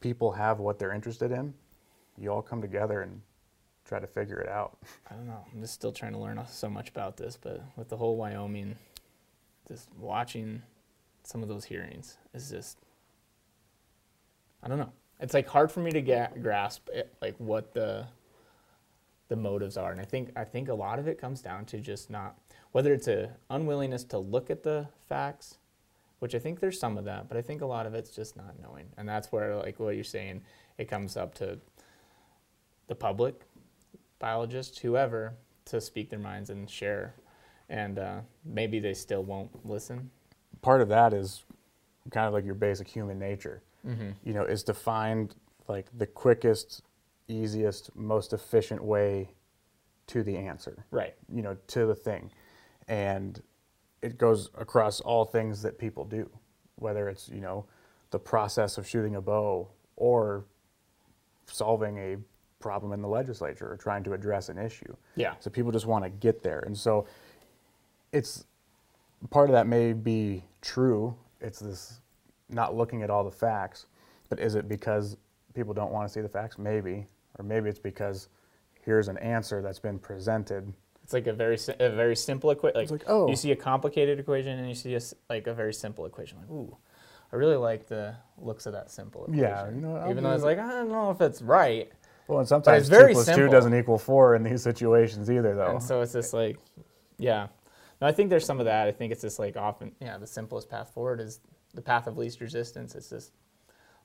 people 0.00 0.30
have 0.32 0.58
what 0.60 0.78
they're 0.78 0.92
interested 0.92 1.32
in. 1.32 1.52
You 2.18 2.30
all 2.32 2.42
come 2.42 2.60
together 2.62 3.02
and 3.02 3.20
try 3.86 4.00
to 4.00 4.06
figure 4.06 4.38
it 4.38 4.48
out. 4.48 4.78
I 5.10 5.14
don't 5.14 5.26
know. 5.26 5.44
I'm 5.52 5.60
just 5.60 5.74
still 5.74 5.92
trying 5.92 6.12
to 6.12 6.18
learn 6.18 6.40
so 6.48 6.68
much 6.68 6.88
about 6.88 7.16
this, 7.16 7.38
but 7.40 7.62
with 7.76 7.88
the 7.88 7.96
whole 7.96 8.16
Wyoming, 8.16 8.76
just 9.68 9.88
watching 9.98 10.62
some 11.22 11.42
of 11.42 11.48
those 11.48 11.64
hearings 11.64 12.16
is 12.34 12.50
just, 12.50 12.78
I 14.62 14.68
don't 14.68 14.78
know. 14.78 14.92
It's 15.20 15.34
like 15.34 15.48
hard 15.48 15.72
for 15.72 15.80
me 15.80 15.90
to 15.92 16.28
grasp 16.40 16.88
it, 16.92 17.14
like 17.22 17.34
what 17.38 17.72
the 17.72 18.06
the 19.28 19.36
motives 19.36 19.76
are, 19.76 19.90
and 19.90 20.00
I 20.00 20.04
think 20.04 20.30
I 20.36 20.44
think 20.44 20.68
a 20.68 20.74
lot 20.74 21.00
of 21.00 21.08
it 21.08 21.18
comes 21.18 21.40
down 21.40 21.64
to 21.66 21.80
just 21.80 22.10
not 22.10 22.36
whether 22.70 22.92
it's 22.92 23.08
a 23.08 23.30
unwillingness 23.50 24.04
to 24.04 24.18
look 24.18 24.50
at 24.50 24.62
the 24.62 24.86
facts, 25.08 25.58
which 26.20 26.34
I 26.34 26.38
think 26.38 26.60
there's 26.60 26.78
some 26.78 26.96
of 26.96 27.06
that, 27.06 27.28
but 27.28 27.36
I 27.36 27.42
think 27.42 27.60
a 27.62 27.66
lot 27.66 27.86
of 27.86 27.94
it's 27.94 28.10
just 28.10 28.36
not 28.36 28.54
knowing, 28.62 28.86
and 28.96 29.08
that's 29.08 29.32
where 29.32 29.56
like 29.56 29.80
what 29.80 29.96
you're 29.96 30.04
saying, 30.04 30.42
it 30.78 30.84
comes 30.84 31.16
up 31.16 31.34
to 31.36 31.58
the 32.86 32.94
public, 32.94 33.40
biologists, 34.18 34.78
whoever, 34.78 35.34
to 35.66 35.80
speak 35.80 36.10
their 36.10 36.18
minds 36.18 36.50
and 36.50 36.68
share, 36.68 37.14
and 37.68 37.98
uh, 37.98 38.20
maybe 38.44 38.78
they 38.78 38.94
still 38.94 39.22
won't 39.22 39.50
listen. 39.66 40.10
Part 40.62 40.80
of 40.80 40.88
that 40.88 41.12
is 41.12 41.44
kind 42.10 42.26
of 42.26 42.32
like 42.32 42.44
your 42.44 42.54
basic 42.54 42.88
human 42.88 43.18
nature. 43.18 43.62
You 44.24 44.34
know, 44.34 44.42
is 44.42 44.64
to 44.64 44.74
find 44.74 45.32
like 45.68 45.86
the 45.96 46.06
quickest, 46.06 46.82
easiest, 47.28 47.94
most 47.94 48.32
efficient 48.32 48.82
way 48.82 49.30
to 50.08 50.22
the 50.24 50.36
answer. 50.36 50.84
Right. 50.90 51.14
you 51.32 51.42
know, 51.42 51.56
to 51.68 51.86
the 51.86 51.94
thing. 51.94 52.32
And 52.88 53.40
it 54.02 54.18
goes 54.18 54.50
across 54.56 55.00
all 55.00 55.24
things 55.24 55.62
that 55.62 55.78
people 55.78 56.04
do, 56.04 56.28
whether 56.76 57.08
it's, 57.08 57.28
you 57.28 57.40
know, 57.40 57.66
the 58.10 58.18
process 58.18 58.78
of 58.78 58.88
shooting 58.88 59.16
a 59.16 59.20
bow 59.20 59.68
or 59.96 60.44
solving 61.46 61.98
a 61.98 62.16
problem 62.66 62.92
in 62.92 63.00
the 63.00 63.08
legislature 63.08 63.70
or 63.70 63.76
trying 63.76 64.02
to 64.02 64.12
address 64.12 64.48
an 64.48 64.58
issue. 64.58 64.92
Yeah. 65.14 65.34
So 65.38 65.50
people 65.50 65.70
just 65.70 65.86
want 65.86 66.04
to 66.04 66.10
get 66.10 66.42
there. 66.42 66.60
And 66.66 66.76
so 66.76 67.06
it's 68.12 68.44
part 69.30 69.48
of 69.48 69.54
that 69.54 69.68
may 69.68 69.92
be 69.92 70.42
true. 70.62 71.14
It's 71.40 71.60
this 71.60 72.00
not 72.48 72.76
looking 72.76 73.02
at 73.02 73.10
all 73.10 73.24
the 73.24 73.30
facts, 73.30 73.86
but 74.28 74.40
is 74.40 74.54
it 74.56 74.68
because 74.68 75.16
people 75.54 75.74
don't 75.74 75.92
want 75.92 76.08
to 76.08 76.12
see 76.12 76.20
the 76.20 76.28
facts? 76.28 76.58
Maybe. 76.58 77.06
Or 77.38 77.44
maybe 77.44 77.68
it's 77.68 77.78
because 77.78 78.28
here's 78.82 79.08
an 79.08 79.18
answer 79.18 79.62
that's 79.62 79.78
been 79.78 79.98
presented 79.98 80.72
It's 81.04 81.12
like 81.12 81.26
a 81.26 81.32
very 81.32 81.58
a 81.78 81.90
very 81.90 82.16
simple 82.16 82.50
equation. 82.50 82.80
Like, 82.80 82.90
like, 82.90 83.04
oh. 83.06 83.28
you 83.28 83.36
see 83.36 83.52
a 83.52 83.56
complicated 83.56 84.18
equation 84.18 84.58
and 84.58 84.68
you 84.68 84.74
see 84.74 84.94
a 84.94 85.00
like 85.28 85.46
a 85.46 85.54
very 85.54 85.74
simple 85.74 86.06
equation. 86.06 86.38
Like, 86.38 86.50
ooh, 86.50 86.76
I 87.32 87.36
really 87.36 87.56
like 87.56 87.86
the 87.86 88.14
looks 88.38 88.66
of 88.66 88.72
that 88.72 88.90
simple 88.90 89.22
equation. 89.24 89.42
Yeah, 89.42 89.70
you 89.70 89.80
know, 89.80 89.96
I'll 89.96 90.10
even 90.10 90.22
though 90.24 90.30
do 90.30 90.34
it's 90.36 90.44
it. 90.44 90.46
like 90.46 90.58
I 90.58 90.70
don't 90.70 90.90
know 90.90 91.10
if 91.10 91.20
it's 91.20 91.42
right, 91.42 91.92
Well, 92.28 92.40
and 92.40 92.48
sometimes 92.48 92.88
two 92.88 92.94
plus 93.12 93.24
simple. 93.26 93.46
two 93.46 93.50
doesn't 93.50 93.74
equal 93.74 93.98
four 93.98 94.34
in 94.34 94.42
these 94.42 94.62
situations 94.62 95.30
either, 95.30 95.54
though. 95.54 95.72
and 95.72 95.82
so 95.82 96.00
it's 96.00 96.12
just 96.12 96.32
like, 96.32 96.58
yeah. 97.18 97.48
No, 98.00 98.06
I 98.06 98.12
think 98.12 98.28
there's 98.30 98.44
some 98.44 98.58
of 98.58 98.66
that. 98.66 98.88
I 98.88 98.92
think 98.92 99.12
it's 99.12 99.22
just 99.22 99.38
like 99.38 99.56
often, 99.56 99.92
yeah, 100.00 100.18
the 100.18 100.26
simplest 100.26 100.68
path 100.68 100.92
forward 100.92 101.20
is 101.20 101.40
the 101.74 101.80
path 101.82 102.06
of 102.06 102.18
least 102.18 102.40
resistance. 102.40 102.94
It's 102.94 103.08
just 103.08 103.32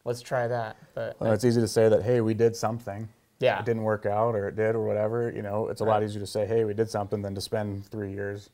let's 0.06 0.22
try 0.22 0.48
that. 0.48 0.78
But 0.94 1.20
well, 1.20 1.34
it's 1.34 1.44
easy 1.44 1.60
to 1.62 1.68
say 1.68 1.90
that, 1.90 2.04
hey, 2.04 2.22
we 2.22 2.34
did 2.34 2.56
something. 2.56 3.10
yeah, 3.40 3.60
It 3.60 3.66
didn't 3.66 3.84
work 3.84 4.06
out, 4.06 4.36
or 4.36 4.48
it 4.48 4.56
did, 4.56 4.76
or 4.76 4.86
whatever. 4.86 5.32
You 5.36 5.42
know, 5.42 5.68
it's 5.68 5.82
a 5.82 5.84
lot 5.84 6.04
easier 6.04 6.20
to 6.22 6.28
say, 6.28 6.46
hey, 6.46 6.64
we 6.64 6.74
did 6.74 6.90
something, 6.90 7.22
than 7.22 7.36
to 7.36 7.42
spend 7.42 7.86
three 7.88 8.12
years, 8.14 8.50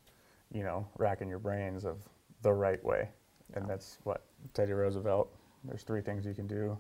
you 0.52 0.64
know, 0.64 0.88
racking 0.98 1.28
your 1.30 1.40
brains 1.40 1.84
of 1.86 1.98
the 2.42 2.54
right 2.54 2.84
way. 2.84 3.10
And 3.54 3.68
that's 3.70 3.98
what 4.06 4.24
Teddy 4.54 4.72
Roosevelt. 4.74 5.30
There's 5.66 5.84
three 5.84 6.02
things 6.02 6.26
you 6.26 6.34
can 6.34 6.48
do: 6.48 6.78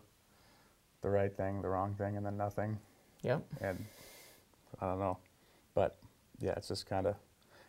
the 1.07 1.15
right 1.15 1.35
thing, 1.35 1.61
the 1.61 1.69
wrong 1.69 1.93
thing, 1.95 2.17
and 2.17 2.25
then 2.25 2.37
nothing. 2.37 2.77
yep. 3.23 3.43
And 3.61 3.83
I 4.81 4.87
don't 4.87 4.99
know, 4.99 5.17
but 5.73 5.97
yeah, 6.39 6.51
it's 6.51 6.67
just 6.67 6.85
kind 6.85 7.07
of, 7.07 7.15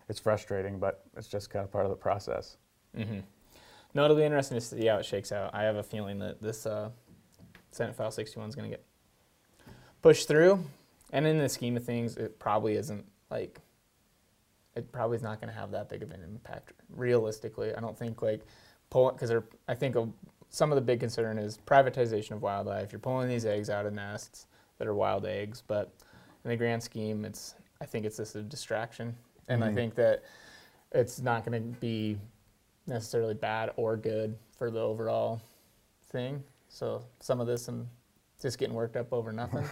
it's 0.08 0.18
frustrating, 0.18 0.78
but 0.78 1.04
it's 1.16 1.28
just 1.28 1.50
kind 1.50 1.64
of 1.64 1.70
part 1.70 1.84
of 1.84 1.90
the 1.90 1.96
process. 1.96 2.56
Mm-hmm. 2.96 3.20
No, 3.94 4.04
it'll 4.04 4.16
be 4.16 4.24
interesting 4.24 4.58
to 4.58 4.60
see 4.60 4.86
how 4.86 4.96
it 4.96 5.06
shakes 5.06 5.32
out. 5.32 5.54
I 5.54 5.62
have 5.62 5.76
a 5.76 5.82
feeling 5.82 6.18
that 6.18 6.42
this 6.42 6.66
uh, 6.66 6.90
Senate 7.70 7.94
File 7.94 8.10
61 8.10 8.48
is 8.48 8.54
going 8.54 8.70
to 8.70 8.76
get 8.76 8.84
pushed 10.02 10.28
through, 10.28 10.64
and 11.12 11.26
in 11.26 11.38
the 11.38 11.48
scheme 11.48 11.76
of 11.76 11.84
things, 11.84 12.16
it 12.16 12.38
probably 12.38 12.74
isn't 12.74 13.04
like 13.30 13.60
it 14.74 14.92
probably 14.92 15.16
is 15.16 15.22
not 15.22 15.40
going 15.40 15.52
to 15.52 15.58
have 15.58 15.72
that 15.72 15.88
big 15.88 16.02
of 16.02 16.10
an 16.10 16.22
impact. 16.22 16.72
Realistically, 16.94 17.74
I 17.74 17.80
don't 17.80 17.98
think 17.98 18.22
like 18.22 18.42
pull 18.90 19.10
because 19.10 19.32
I 19.66 19.74
think 19.74 19.96
a, 19.96 20.08
some 20.50 20.72
of 20.72 20.76
the 20.76 20.82
big 20.82 21.00
concern 21.00 21.38
is 21.38 21.58
privatization 21.66 22.32
of 22.32 22.42
wildlife. 22.42 22.92
You're 22.92 22.98
pulling 23.00 23.28
these 23.28 23.44
eggs 23.46 23.70
out 23.70 23.86
of 23.86 23.92
nests 23.92 24.46
that 24.78 24.86
are 24.88 24.94
wild 24.94 25.26
eggs, 25.26 25.62
but 25.66 25.92
in 26.44 26.50
the 26.50 26.56
grand 26.56 26.82
scheme, 26.82 27.24
it's 27.24 27.54
I 27.80 27.86
think 27.86 28.04
it's 28.06 28.16
just 28.16 28.34
a 28.34 28.42
distraction, 28.42 29.16
and 29.48 29.62
I 29.62 29.68
Mhm. 29.70 29.74
think 29.74 29.94
that 29.96 30.24
it's 30.92 31.20
not 31.20 31.44
going 31.44 31.72
to 31.74 31.78
be 31.80 32.18
necessarily 32.86 33.34
bad 33.34 33.72
or 33.76 33.96
good 33.96 34.36
for 34.56 34.70
the 34.70 34.80
overall 34.80 35.40
thing. 36.06 36.42
So 36.68 37.04
some 37.20 37.40
of 37.40 37.46
this 37.46 37.68
I'm 37.68 37.88
just 38.40 38.58
getting 38.58 38.74
worked 38.74 38.96
up 38.96 39.12
over 39.12 39.32
nothing. 39.32 39.64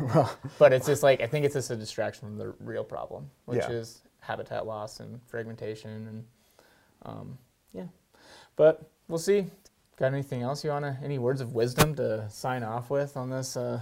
but 0.58 0.72
it's 0.72 0.86
just 0.86 1.02
like 1.02 1.20
I 1.20 1.26
think 1.26 1.44
it's 1.44 1.54
just 1.54 1.70
a 1.70 1.76
distraction 1.76 2.28
from 2.28 2.36
the 2.36 2.48
real 2.60 2.84
problem, 2.84 3.30
which 3.46 3.58
Yeah. 3.58 3.70
is 3.70 4.02
habitat 4.20 4.66
loss 4.66 5.00
and 5.00 5.20
fragmentation 5.26 5.90
and 6.08 6.26
um, 7.02 7.38
yeah. 7.72 7.86
But 8.56 8.82
we'll 9.08 9.18
see. 9.18 9.46
Got 9.96 10.12
anything 10.12 10.42
else 10.42 10.62
you 10.62 10.70
wanna 10.70 10.98
any 11.02 11.18
words 11.18 11.40
of 11.40 11.54
wisdom 11.54 11.94
to 11.96 12.28
sign 12.28 12.62
off 12.62 12.90
with 12.90 13.16
on 13.16 13.30
this 13.30 13.56
uh, 13.56 13.80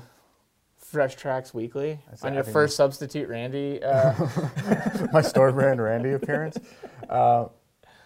Fresh 0.79 1.17
Tracks 1.17 1.53
Weekly 1.53 1.99
on 2.23 2.35
your 2.35 2.45
first 2.45 2.77
substitute 2.77 3.29
Randy? 3.29 3.83
Uh, 3.83 4.15
my 5.13 5.23
store 5.23 5.51
brand 5.51 5.83
Randy 5.83 6.13
appearance. 6.13 6.59
Uh, 7.09 7.47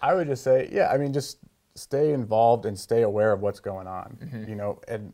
I 0.01 0.13
would 0.15 0.27
just 0.27 0.43
say, 0.43 0.69
yeah, 0.71 0.89
I 0.89 0.97
mean, 0.97 1.13
just 1.13 1.37
stay 1.75 2.13
involved 2.13 2.65
and 2.65 2.77
stay 2.77 3.03
aware 3.03 3.31
of 3.31 3.41
what's 3.41 3.59
going 3.59 3.85
on. 3.85 4.17
Mm-hmm. 4.21 4.49
You 4.49 4.55
know, 4.55 4.81
and 4.87 5.13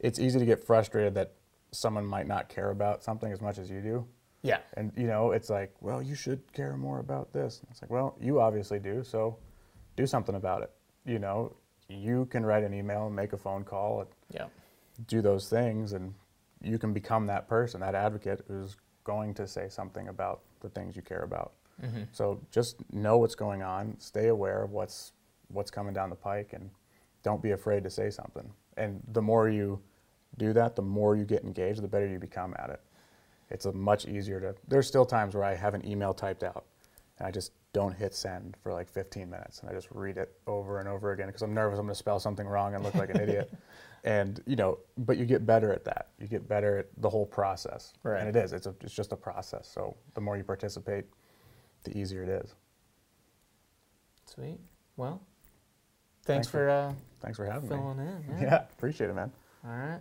it's 0.00 0.18
easy 0.18 0.38
to 0.38 0.44
get 0.44 0.64
frustrated 0.64 1.14
that 1.14 1.34
someone 1.70 2.04
might 2.04 2.26
not 2.26 2.48
care 2.48 2.70
about 2.70 3.04
something 3.04 3.30
as 3.32 3.40
much 3.40 3.58
as 3.58 3.70
you 3.70 3.80
do. 3.80 4.06
yeah. 4.42 4.58
And 4.76 4.92
you 4.96 5.06
know, 5.06 5.30
it's 5.30 5.48
like, 5.48 5.72
well, 5.80 6.02
you 6.02 6.14
should 6.14 6.52
care 6.52 6.76
more 6.76 6.98
about 6.98 7.32
this. 7.32 7.60
And 7.60 7.68
it's 7.70 7.82
like, 7.82 7.90
well, 7.90 8.16
you 8.20 8.40
obviously 8.40 8.78
do, 8.78 9.04
so 9.04 9.38
do 9.96 10.06
something 10.06 10.34
about 10.34 10.62
it. 10.62 10.72
You 11.04 11.18
know, 11.18 11.54
you 11.88 12.26
can 12.26 12.44
write 12.44 12.64
an 12.64 12.74
email, 12.74 13.06
and 13.06 13.16
make 13.16 13.32
a 13.32 13.38
phone 13.38 13.64
call, 13.64 14.06
Yeah. 14.30 14.46
do 15.06 15.20
those 15.22 15.48
things, 15.48 15.92
and 15.92 16.14
you 16.60 16.78
can 16.78 16.92
become 16.92 17.26
that 17.26 17.48
person, 17.48 17.80
that 17.80 17.94
advocate 17.94 18.42
who's 18.48 18.76
going 19.04 19.34
to 19.34 19.46
say 19.46 19.68
something 19.68 20.08
about 20.08 20.40
the 20.60 20.68
things 20.68 20.94
you 20.96 21.02
care 21.02 21.22
about. 21.22 21.52
Mm-hmm. 21.82 22.02
So 22.12 22.40
just 22.50 22.76
know 22.92 23.18
what's 23.18 23.34
going 23.34 23.62
on, 23.62 23.96
stay 23.98 24.28
aware 24.28 24.62
of 24.62 24.70
what's 24.70 25.12
what's 25.48 25.70
coming 25.70 25.92
down 25.92 26.08
the 26.08 26.16
pike, 26.16 26.52
and 26.54 26.70
don't 27.22 27.42
be 27.42 27.50
afraid 27.50 27.82
to 27.84 27.90
say 27.90 28.08
something. 28.10 28.50
And 28.78 29.02
the 29.12 29.20
more 29.20 29.50
you 29.50 29.80
do 30.38 30.54
that, 30.54 30.76
the 30.76 30.82
more 30.82 31.14
you 31.14 31.24
get 31.24 31.44
engaged, 31.44 31.82
the 31.82 31.88
better 31.88 32.06
you 32.06 32.18
become 32.18 32.54
at 32.58 32.70
it. 32.70 32.80
It's 33.50 33.66
a 33.66 33.72
much 33.72 34.06
easier 34.06 34.40
to. 34.40 34.54
There's 34.66 34.86
still 34.86 35.04
times 35.04 35.34
where 35.34 35.44
I 35.44 35.54
have 35.54 35.74
an 35.74 35.86
email 35.86 36.14
typed 36.14 36.42
out, 36.42 36.64
and 37.18 37.28
I 37.28 37.30
just 37.30 37.52
don't 37.72 37.92
hit 37.94 38.14
send 38.14 38.56
for 38.62 38.72
like 38.72 38.88
15 38.88 39.28
minutes, 39.30 39.60
and 39.60 39.70
I 39.70 39.72
just 39.72 39.88
read 39.90 40.18
it 40.18 40.34
over 40.46 40.78
and 40.78 40.88
over 40.88 41.12
again 41.12 41.26
because 41.28 41.42
I'm 41.42 41.54
nervous 41.54 41.78
I'm 41.78 41.86
going 41.86 41.94
to 41.94 41.98
spell 41.98 42.20
something 42.20 42.46
wrong 42.46 42.74
and 42.74 42.84
look 42.84 42.94
like 42.94 43.10
an 43.10 43.20
idiot. 43.26 43.52
And 44.04 44.42
you 44.46 44.56
know, 44.56 44.78
but 44.98 45.16
you 45.16 45.24
get 45.24 45.46
better 45.46 45.72
at 45.72 45.84
that. 45.84 46.08
You 46.20 46.26
get 46.26 46.48
better 46.48 46.78
at 46.78 46.86
the 46.98 47.08
whole 47.08 47.24
process, 47.26 47.92
Right. 48.02 48.20
and 48.20 48.28
it 48.28 48.36
is. 48.36 48.52
It's 48.52 48.66
a, 48.66 48.74
it's 48.82 48.92
just 48.94 49.12
a 49.12 49.16
process. 49.16 49.68
So 49.72 49.96
the 50.14 50.20
more 50.20 50.36
you 50.36 50.42
participate, 50.44 51.04
the 51.84 51.96
easier 51.96 52.22
it 52.24 52.28
is. 52.28 52.54
Sweet. 54.26 54.58
Well, 54.96 55.20
thanks 56.24 56.46
Thank 56.48 56.54
you. 56.54 56.58
for 56.60 56.70
uh, 56.70 56.92
Thanks 57.20 57.36
for 57.38 57.46
having 57.46 57.68
filling 57.68 57.98
me. 57.98 58.04
in. 58.28 58.38
Yeah, 58.42 58.64
appreciate 58.72 59.10
it, 59.10 59.14
man. 59.14 59.30
All 59.64 59.70
right. 59.76 60.00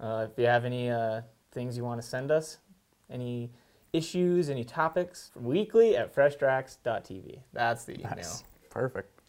Uh, 0.00 0.26
if 0.30 0.38
you 0.38 0.46
have 0.46 0.64
any 0.64 0.90
uh, 0.90 1.22
things 1.50 1.76
you 1.76 1.84
want 1.84 2.00
to 2.00 2.06
send 2.06 2.30
us, 2.30 2.58
any 3.10 3.50
issues, 3.92 4.48
any 4.50 4.64
topics, 4.64 5.30
weekly 5.34 5.96
at 5.96 6.14
freshtracks.tv. 6.14 7.40
That's 7.52 7.84
the 7.84 8.00
email. 8.00 8.16
Nice. 8.16 8.44
Perfect. 8.70 9.21